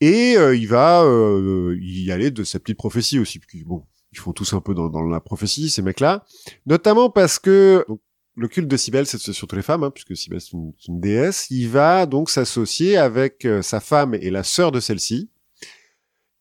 [0.00, 3.38] Et euh, il va euh, y aller de sa petite prophétie aussi.
[3.66, 6.24] Bon, ils font tous un peu dans, dans la prophétie, ces mecs-là.
[6.66, 8.00] Notamment parce que donc,
[8.36, 11.46] le culte de Cybèle, c'est surtout les femmes, hein, puisque Cybèle, c'est une, déesse.
[11.50, 15.30] Il va donc s'associer avec euh, sa femme et la sœur de celle-ci,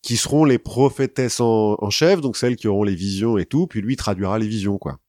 [0.01, 3.67] qui seront les prophétesses en, en chef, donc celles qui auront les visions et tout.
[3.67, 4.99] Puis lui, il traduira les visions, quoi.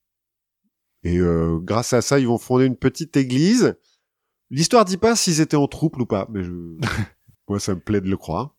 [1.02, 3.76] Et euh, grâce à ça, ils vont fonder une petite église.
[4.50, 6.50] L'histoire dit pas s'ils étaient en troupe ou pas, mais je...
[7.48, 8.54] moi, ça me plaît de le croire.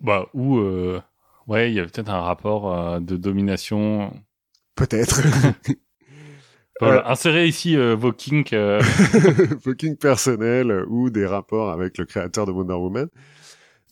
[0.00, 1.00] Bah, ou, euh,
[1.46, 4.12] ouais, il y a peut-être un rapport euh, de domination.
[4.74, 5.20] Peut-être.
[6.78, 8.52] Voilà, insérez ici euh, vos kinks.
[8.52, 8.82] euh,
[9.64, 13.08] fucking personnel euh, ou des rapports avec le créateur de Wonder Woman.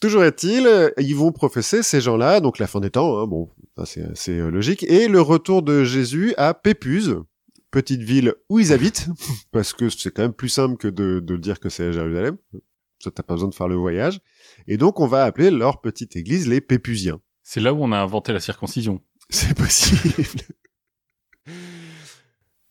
[0.02, 3.48] Toujours est-il, euh, ils vont professer ces gens-là, donc la fin des temps, hein, bon,
[4.14, 7.16] c'est logique, et le retour de Jésus à Pépuse,
[7.70, 9.08] petite ville où ils habitent,
[9.50, 12.36] parce que c'est quand même plus simple que de, de dire que c'est à Jérusalem.
[12.98, 14.20] Ça, t'as pas besoin de faire le voyage.
[14.66, 17.20] Et donc, on va appeler leur petite église les Pépusiens.
[17.44, 19.00] C'est là où on a inventé la circoncision.
[19.28, 20.42] C'est possible.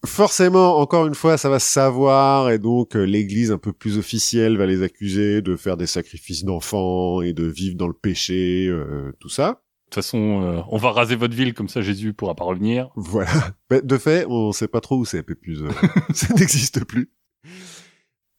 [0.05, 3.97] Forcément, encore une fois, ça va se savoir et donc euh, l'Église un peu plus
[3.97, 8.67] officielle va les accuser de faire des sacrifices d'enfants et de vivre dans le péché,
[8.67, 9.47] euh, tout ça.
[9.47, 12.89] De toute façon, euh, on va raser votre ville comme ça Jésus pourra pas revenir.
[12.95, 13.53] Voilà.
[13.71, 15.63] Mais de fait, on sait pas trop où c'est Pépuse.
[16.13, 17.11] ça n'existe plus.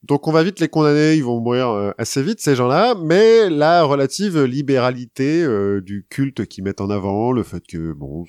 [0.07, 3.49] Donc on va vite les condamner, ils vont mourir euh, assez vite ces gens-là, mais
[3.49, 8.25] la relative libéralité euh, du culte qu'ils mettent en avant, le fait que bon,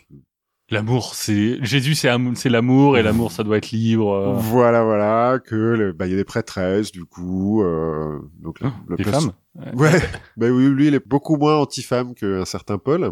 [0.72, 4.12] L'amour, c'est Jésus, c'est am- c'est l'amour et l'amour, ça doit être libre.
[4.14, 4.34] euh.
[4.34, 8.74] Voilà, voilà, que le- bah il y a des prêtresses du coup, euh, donc la-
[8.90, 9.34] la Les place- femmes?
[9.76, 9.92] Ouais,
[10.38, 13.12] bah oui, lui il est beaucoup moins anti-femme qu'un certain Paul.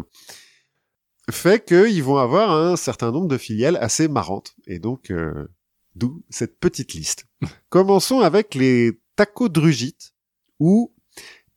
[1.30, 5.46] Fait qu'ils vont avoir un certain nombre de filiales assez marrantes et donc euh,
[5.94, 7.26] d'où cette petite liste.
[7.68, 10.14] Commençons avec les tacodrugites
[10.60, 10.92] ou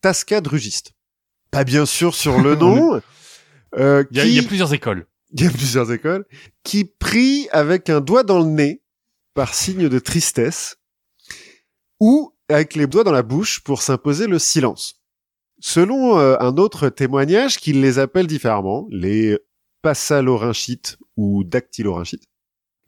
[0.02, 0.94] tascadrugistes.
[1.52, 3.02] Pas bien sûr sur le nom.
[3.78, 5.08] euh, Il y, a- qui- il y a plusieurs écoles.
[5.32, 6.26] il y a plusieurs écoles,
[6.64, 8.82] qui prient avec un doigt dans le nez
[9.34, 10.78] par signe de tristesse,
[12.00, 15.02] ou avec les doigts dans la bouche pour s'imposer le silence.
[15.60, 19.38] Selon euh, un autre témoignage, qu'il les appelle différemment, les
[19.82, 22.24] passalorynchites ou dactylorynchites,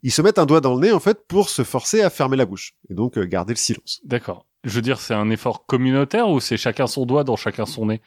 [0.02, 2.36] ils se mettent un doigt dans le nez en fait pour se forcer à fermer
[2.36, 4.00] la bouche et donc euh, garder le silence.
[4.04, 4.46] D'accord.
[4.64, 7.86] Je veux dire, c'est un effort communautaire ou c'est chacun son doigt dans chacun son
[7.86, 8.00] nez?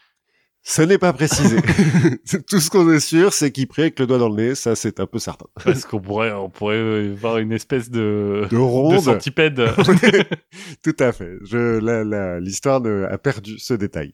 [0.65, 1.57] Ce n'est pas précisé.
[2.47, 4.75] Tout ce qu'on est sûr, c'est qu'ils prient avec le doigt dans le nez, ça
[4.75, 5.47] c'est un peu certain.
[5.63, 9.01] Parce qu'on pourrait, on pourrait euh, voir une espèce de, De de ronde.
[9.01, 9.61] centipède.
[10.83, 11.33] Tout à fait.
[11.43, 14.13] Je, la, la- l'histoire ne- a perdu ce détail.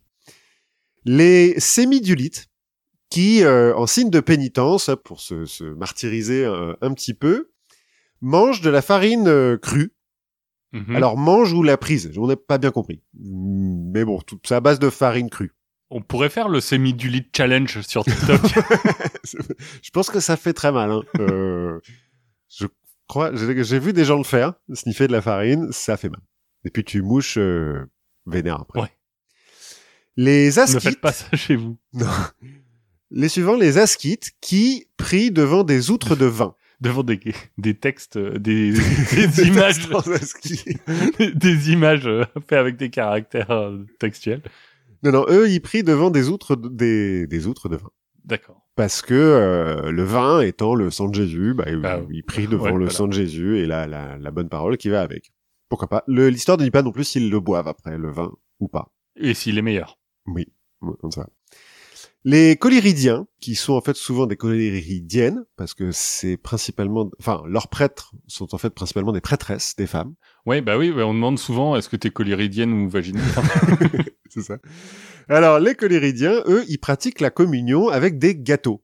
[1.06, 2.48] Les sémidulites,
[3.10, 7.52] qui, euh, en signe de pénitence, pour se, se martyriser un, un petit peu,
[8.22, 9.94] mangent de la farine euh, crue
[10.72, 10.96] Mhm.
[10.96, 13.02] Alors mange ou la prise, on n'a pas bien compris.
[13.14, 15.54] Mais bon, c'est à base de farine crue.
[15.90, 18.42] On pourrait faire le semi du lit challenge sur TikTok.
[19.24, 20.92] je pense que ça fait très mal.
[20.92, 21.02] Hein.
[21.20, 21.80] Euh,
[22.50, 22.68] je
[23.08, 26.22] crois, j'ai vu des gens le faire, sniffer de la farine, ça fait mal.
[26.64, 27.90] Et puis tu mouches euh,
[28.28, 28.82] vénère après.
[28.82, 28.92] Ouais.
[30.16, 31.80] Les ne ascites, faites pas ça chez vous.
[33.10, 36.54] les suivants, les ascites qui prient devant des outres de vin.
[36.82, 37.20] Devant des,
[37.58, 38.72] des textes, euh, des,
[39.12, 39.90] des images,
[41.36, 44.42] des images euh, faites avec des caractères euh, textuels.
[45.04, 47.90] non, non, eux, ils prient devant des outres, de- des, des outres de vin.
[48.26, 48.66] D'accord.
[48.76, 52.48] Parce que euh, le vin étant le sang de Jésus, bah, ils- Ah, ils prient
[52.48, 52.92] devant ouais, le voilà.
[52.92, 55.32] sang de Jésus et la, la, la bonne parole qui va avec.
[55.68, 56.04] Pourquoi pas?
[56.08, 58.92] L'histoire ne dit pas non plus s'ils le boivent après, le vin, ou pas.
[59.18, 60.00] Et s'il est meilleur.
[60.28, 60.48] Oui,
[61.02, 61.28] comme ça.
[62.26, 67.70] Les collyridiens, qui sont en fait souvent des collyridiennes, parce que c'est principalement, enfin, leurs
[67.70, 70.16] prêtres sont en fait principalement des prêtresses, des femmes.
[70.46, 73.24] Ouais, bah oui, ouais, on demande souvent est-ce que t'es collyridienne ou vaginale.
[74.30, 74.58] c'est ça.
[75.30, 78.84] Alors, les collyridiens, eux, ils pratiquent la communion avec des gâteaux.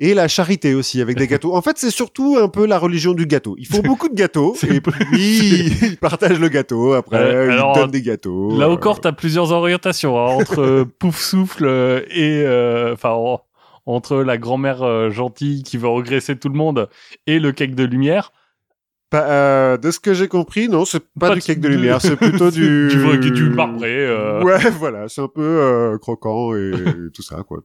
[0.00, 1.56] Et la charité aussi, avec des gâteaux.
[1.56, 3.56] En fait, c'est surtout un peu la religion du gâteau.
[3.58, 7.74] Ils font beaucoup de gâteaux, et puis ils partagent le gâteau, après, Euh, ils alors,
[7.74, 8.56] donnent des gâteaux.
[8.56, 12.44] Là euh, encore, t'as plusieurs orientations hein, entre euh, pouf souffle euh, et
[12.92, 13.40] enfin en-
[13.86, 16.88] entre la grand-mère euh, gentille qui veut regresser tout le monde
[17.26, 18.32] et le cake de lumière.
[19.10, 22.00] pas- euh, de ce que j'ai compris, non, c'est pas, Pas du cake de lumière,
[22.00, 22.88] c'est plutôt du...
[23.20, 24.42] du du marbré, euh.
[24.44, 26.70] Ouais, voilà, c'est un peu euh, croquant et
[27.14, 27.62] tout ça, quoi.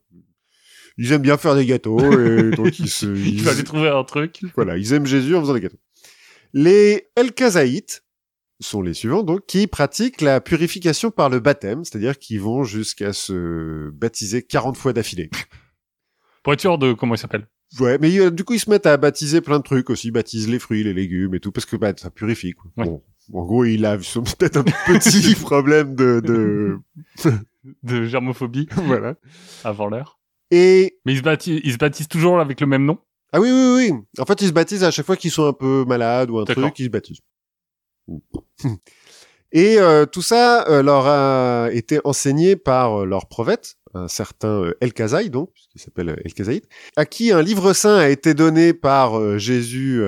[0.98, 3.06] Ils aiment bien faire des gâteaux, et donc ils se...
[3.06, 4.42] Il ils- fallait trouver un truc.
[4.56, 5.80] Voilà, ils aiment Jésus en faisant des gâteaux.
[6.54, 8.04] Les El-Kazaïtes
[8.60, 13.12] sont les suivants, donc, qui pratiquent la purification par le baptême, c'est-à-dire qu'ils vont jusqu'à
[13.12, 15.30] se baptiser 40 fois d'affilée.
[16.44, 17.48] Pour être sûr de comment il s'appelle.
[17.80, 20.12] Ouais, mais euh, du coup, ils se mettent à baptiser plein de trucs aussi, ils
[20.12, 22.72] baptisent les fruits, les légumes et tout, parce que bah, ça purifie, quoi.
[22.78, 22.86] Ouais.
[22.86, 23.04] Bon.
[23.34, 23.98] En gros, il a
[24.38, 26.78] peut-être un petit problème de, de...
[27.82, 29.16] De germophobie voilà.
[29.64, 30.20] avant l'heure.
[30.56, 33.00] Et Mais ils se, baptisent, ils se baptisent toujours avec le même nom?
[33.32, 33.92] Ah oui, oui, oui.
[34.20, 36.46] En fait, ils se baptisent à chaque fois qu'ils sont un peu malades ou un
[36.46, 37.22] truc, ils se baptisent.
[39.52, 44.64] Et euh, tout ça euh, leur a été enseigné par euh, leur prophète, un certain
[44.64, 48.74] euh, El-Kazaï, donc, puisqu'il s'appelle euh, El-Kazaït, à qui un livre saint a été donné
[48.74, 50.02] par Jésus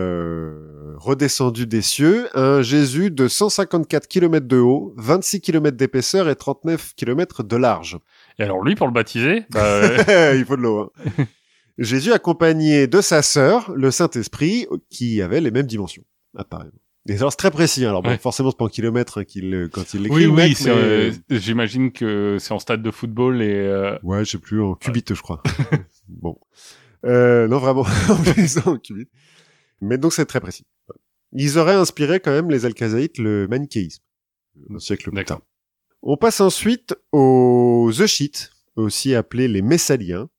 [0.96, 6.93] redescendu des cieux, un Jésus de 154 km de haut, 26 km d'épaisseur et 39
[6.96, 8.00] km de large.
[8.40, 10.92] Et alors lui, pour le baptiser, bah, euh, Il faut de l'eau.
[11.20, 11.26] Hein.
[11.78, 16.04] Jésus accompagné de sa sœur, le Saint-Esprit, qui avait les mêmes dimensions,
[16.38, 16.72] apparemment.
[17.08, 17.86] Et alors c'est très précis.
[17.86, 17.90] hein.
[17.90, 18.18] Alors bon, Ouais.
[18.18, 20.20] forcément c'est pas en kilomètres hein, qu'il le- quand il l'écrit.
[20.22, 23.98] oui, oui, mec, c'est, mais- euh, j'imagine que c'est en stade de football et euh,
[24.04, 25.44] Ouais, je sais plus en qubits, je crois.
[26.08, 26.40] bon,
[27.06, 29.10] euh, non vraiment en plus en qubits.
[29.82, 30.66] Mais donc c'est très précis.
[31.34, 34.02] Ils auraient inspiré quand même les Alkazaïtes le manichéisme
[34.74, 35.42] un siècle plus tard.
[36.08, 40.30] On passe ensuite aux Euchites, aussi appelés les Messaliens,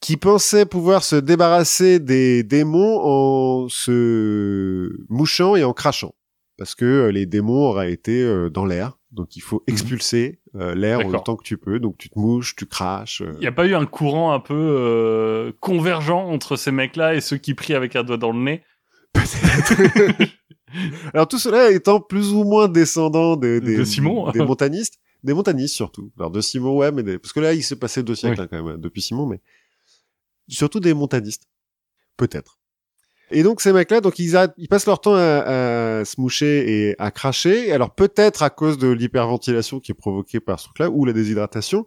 [0.00, 6.14] qui pensaient pouvoir se débarrasser des démons en se mouchant et en crachant.
[6.56, 10.74] Parce que euh, les démons auraient été euh, dans l'air, donc il faut expulser euh,
[10.74, 11.78] l'air autant que tu peux.
[11.80, 13.20] Donc tu te mouches, tu craches.
[13.20, 13.32] euh.
[13.34, 17.20] il n'y a pas eu un courant un peu euh, convergent entre ces mecs-là et
[17.20, 18.62] ceux qui prient avec un doigt dans le nez?
[21.14, 24.30] Alors tout cela étant plus ou moins descendant des, des, De Simon.
[24.32, 24.94] des montanistes,
[25.24, 26.10] des montanistes surtout.
[26.18, 28.42] Alors de Simon, ouais, mais des- parce que là il s'est passé deux siècles Oui.
[28.44, 29.40] hein, quand même depuis Simon, mais
[30.48, 31.44] surtout des montanistes,
[32.16, 32.58] peut-être.
[33.30, 36.88] Et donc ces mecs-là, donc ils, a- ils passent leur temps à, à se moucher
[36.88, 37.72] et à cracher.
[37.72, 41.84] Alors peut-être à cause de l'hyperventilation qui est provoquée par ce truc-là ou la déshydratation,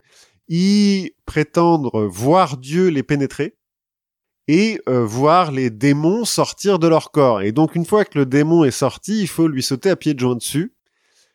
[0.47, 3.55] ils prétendent voir Dieu les pénétrer
[4.47, 7.41] et euh, voir les démons sortir de leur corps.
[7.41, 10.15] Et donc une fois que le démon est sorti, il faut lui sauter à pieds
[10.17, 10.73] joints dessus,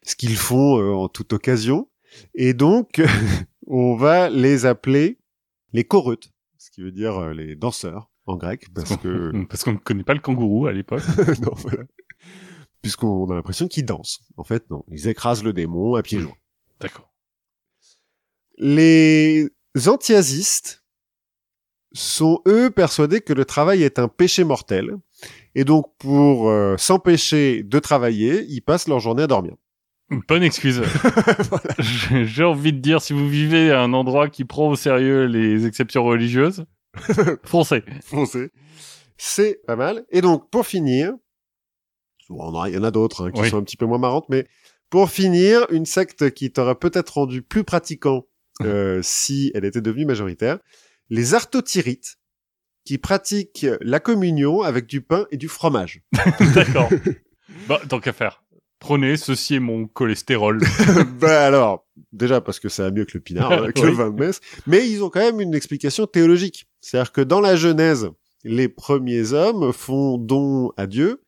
[0.03, 1.89] ce qu'ils font euh, en toute occasion.
[2.35, 3.01] Et donc
[3.67, 5.19] on va les appeler
[5.73, 9.73] les choreutes, ce qui veut dire euh, les danseurs en grec, parce que Parce qu'on
[9.73, 11.03] ne connaît pas le kangourou à l'époque.
[11.43, 11.85] non, voilà.
[12.83, 14.21] Puisqu'on a l'impression qu'ils dansent.
[14.37, 14.85] En fait, non.
[14.91, 16.37] Ils écrasent le démon à pieds joints.
[16.81, 17.13] D'accord.
[18.59, 19.49] Les
[19.87, 20.86] antiasistes
[21.97, 24.97] sont, eux, persuadés que le travail est un péché mortel.
[25.55, 29.55] Et donc, pour euh, s'empêcher de travailler, ils passent leur journée à dormir.
[30.29, 30.83] Bonne excuse.
[31.79, 35.25] J'ai j'ai envie de dire, si vous vivez à un endroit qui prend au sérieux
[35.27, 36.65] les exceptions religieuses,
[37.45, 37.83] foncez.
[38.03, 38.51] Foncez.
[39.17, 40.05] C'est pas mal.
[40.11, 41.13] Et donc, pour finir,
[42.29, 43.51] bon, il y en a d'autres hein, qui Oui.
[43.51, 44.47] sont un petit peu moins marrantes, mais
[44.91, 48.27] pour finir, une secte qui t'aurait peut-être rendu plus pratiquant
[48.63, 50.59] euh, si elle était devenue majoritaire,
[51.11, 52.19] les artotyrites,
[52.87, 56.03] qui pratiquent la communion avec du pain et du fromage.
[56.55, 56.89] D'accord.
[57.69, 58.45] Bah, tant qu'à faire.
[58.79, 60.61] Prenez, ceci est mon cholestérol.
[61.21, 64.11] bah alors, déjà parce que ça va mieux que le pinard, euh, que le vin
[64.11, 66.67] de messe, mais ils ont quand même une explication théologique.
[66.81, 68.09] C'est-à-dire que dans la Genèse,
[68.45, 71.23] les premiers hommes font don à Dieu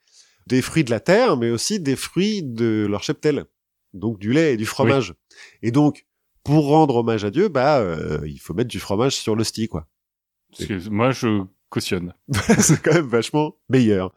[0.46, 3.44] des fruits de la terre, mais aussi des fruits de leur cheptel,
[3.92, 5.14] donc du lait et du fromage.
[5.62, 6.06] Et donc,
[6.48, 9.86] pour rendre hommage à Dieu, bah, euh, il faut mettre du fromage sur l'hostie, quoi.
[10.56, 12.14] Parce moi, je cautionne.
[12.58, 14.14] c'est quand même vachement meilleur.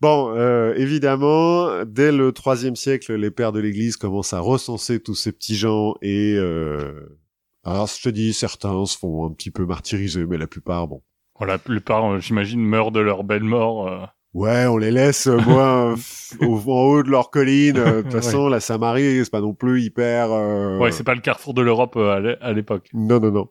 [0.00, 5.14] Bon, euh, évidemment, dès le troisième siècle, les pères de l'Église commencent à recenser tous
[5.14, 7.16] ces petits gens et euh,
[7.62, 11.00] alors je te dis, certains se font un petit peu martyriser, mais la plupart, bon,
[11.46, 14.10] la plupart, euh, j'imagine, meurent de leur belle mort.
[14.36, 15.96] Ouais, on les laisse euh, euh,
[16.40, 17.76] au, en haut de leur colline.
[17.78, 18.22] euh, De toute Ouais.
[18.22, 20.30] façon, la Samarie, c'est pas non plus hyper.
[20.32, 22.88] euh, Ouais, c'est pas le carrefour de l'Europe à l'é- à l'époque.
[22.94, 23.48] Non, non, non.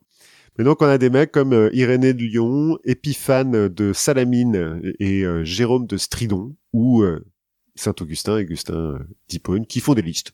[0.57, 5.85] Mais donc, on a des mecs comme Irénée de Lyon, Épiphane de Salamine et Jérôme
[5.85, 7.03] de Stridon, ou
[7.75, 10.31] Saint-Augustin, Augustin euh, d'Hippone, qui font des listes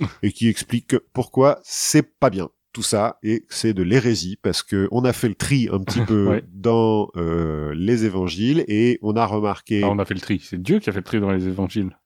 [0.24, 4.88] et qui expliquent pourquoi c'est pas bien tout ça et c'est de l'hérésie parce que
[4.90, 6.42] on a fait le tri un petit peu Ouais.
[6.52, 10.40] dans euh, les évangiles et on a remarqué Ah, on a fait le tri.
[10.42, 11.96] C'est Dieu qui a fait le tri dans les évangiles.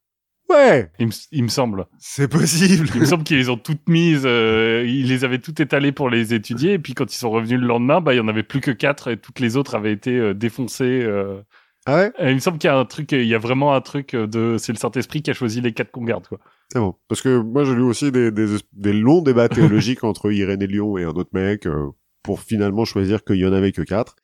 [0.51, 1.87] ouais Il me, il me semble.
[1.99, 4.23] c'est possible Il me semble qu'ils les ont toutes mises.
[4.25, 6.75] euh, ils les avaient toutes étalées pour les étudier.
[6.75, 8.71] Et puis quand ils sont revenus le lendemain, bah il y en avait plus que
[8.71, 11.07] quatre et toutes les autres avaient été euh, défoncées.
[11.89, 11.93] Euh.
[11.93, 12.13] ah ouais?
[12.19, 14.15] Et il me semble qu'il y a un truc, il y a vraiment un truc
[14.15, 16.39] de, c'est le Saint Esprit qui a choisi les quatre qu'on garde quoi.
[16.73, 16.95] C'est bon.
[17.09, 20.99] Parce que moi, j'ai lu aussi des, des, des longs débats théologiques entre Irénée Lyon
[20.99, 21.91] et un autre mec euh,
[22.23, 24.17] pour finalement choisir qu'il y en avait que quatre.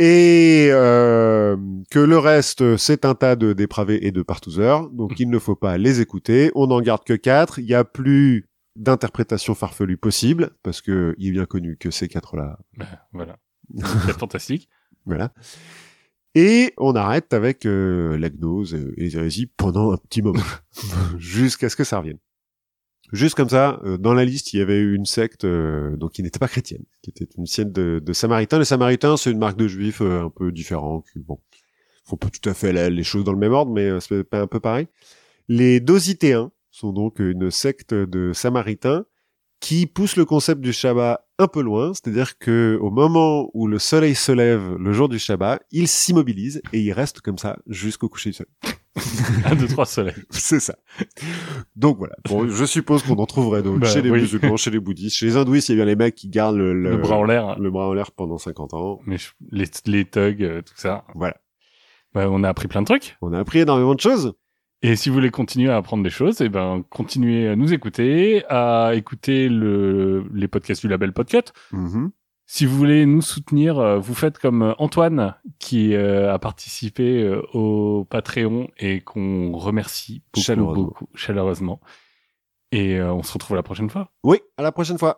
[0.00, 1.56] Et euh,
[1.90, 4.90] que le reste, c'est un tas de dépravés et de partouzeurs.
[4.90, 6.50] Donc, il ne faut pas les écouter.
[6.56, 7.60] On n'en garde que quatre.
[7.60, 12.08] Il n'y a plus d'interprétation farfelue possible parce que il est bien connu que ces
[12.08, 13.36] quatre-là Ben, voilà.
[14.06, 14.68] C'est fantastique.
[15.06, 15.32] voilà.
[16.34, 20.42] Et on arrête avec euh, la gnose et les hérésies pendant un petit moment,
[21.18, 22.18] jusqu'à ce que ça revienne.
[23.12, 26.12] Juste comme ça, euh, dans la liste, il y avait eu une secte euh, donc
[26.12, 28.58] qui n'était pas chrétienne, qui était une secte de, de Samaritains.
[28.58, 31.04] Les Samaritains, c'est une marque de juifs euh, un peu différent.
[31.12, 31.38] Qui, bon,
[32.04, 34.24] font pas tout à fait la- les choses dans le même ordre, mais euh, c'est
[34.24, 34.88] pas un peu pareil.
[35.48, 39.04] Les Dositéens sont donc une secte de Samaritains
[39.64, 43.78] qui pousse le concept du Shabbat un peu loin, c'est-à-dire que au moment où le
[43.78, 48.10] soleil se lève le jour du Shabbat, il s'immobilise et il reste comme ça jusqu'au
[48.10, 48.52] coucher du soleil.
[49.46, 50.14] Un, deux, trois soleils.
[50.30, 50.76] C'est ça.
[51.76, 52.14] Donc voilà.
[52.28, 54.20] Bon, je suppose qu'on en trouverait d'autres Bah, chez les oui.
[54.20, 56.56] musulmans, chez les bouddhistes, chez les hindouistes, il y a bien les mecs qui gardent
[56.56, 57.58] le, le, Le bras en l'air.
[57.58, 59.00] le bras en l'air pendant 50 ans.
[59.06, 59.16] Mais
[59.50, 61.04] les, les thugs, euh, tout ça.
[61.14, 61.36] Voilà.
[62.14, 63.16] Ouais, on a appris plein de trucs.
[63.22, 64.34] On a appris énormément de choses.
[64.86, 68.44] Et si vous voulez continuer à apprendre des choses, eh ben, continuez à nous écouter,
[68.50, 71.52] à écouter le, les podcasts du label Podcut.
[71.72, 72.10] Mhm.
[72.44, 77.22] Si vous voulez nous soutenir, euh, vous faites comme euh, Antoine qui euh, a participé
[77.22, 80.82] euh, au Patreon et qu'on remercie beaucoup, Chaleureusement.
[80.84, 81.80] beaucoup, chaleureusement.
[82.70, 84.10] Et euh, on se retrouve la prochaine fois.
[84.22, 85.12] Oui, à la prochaine fois.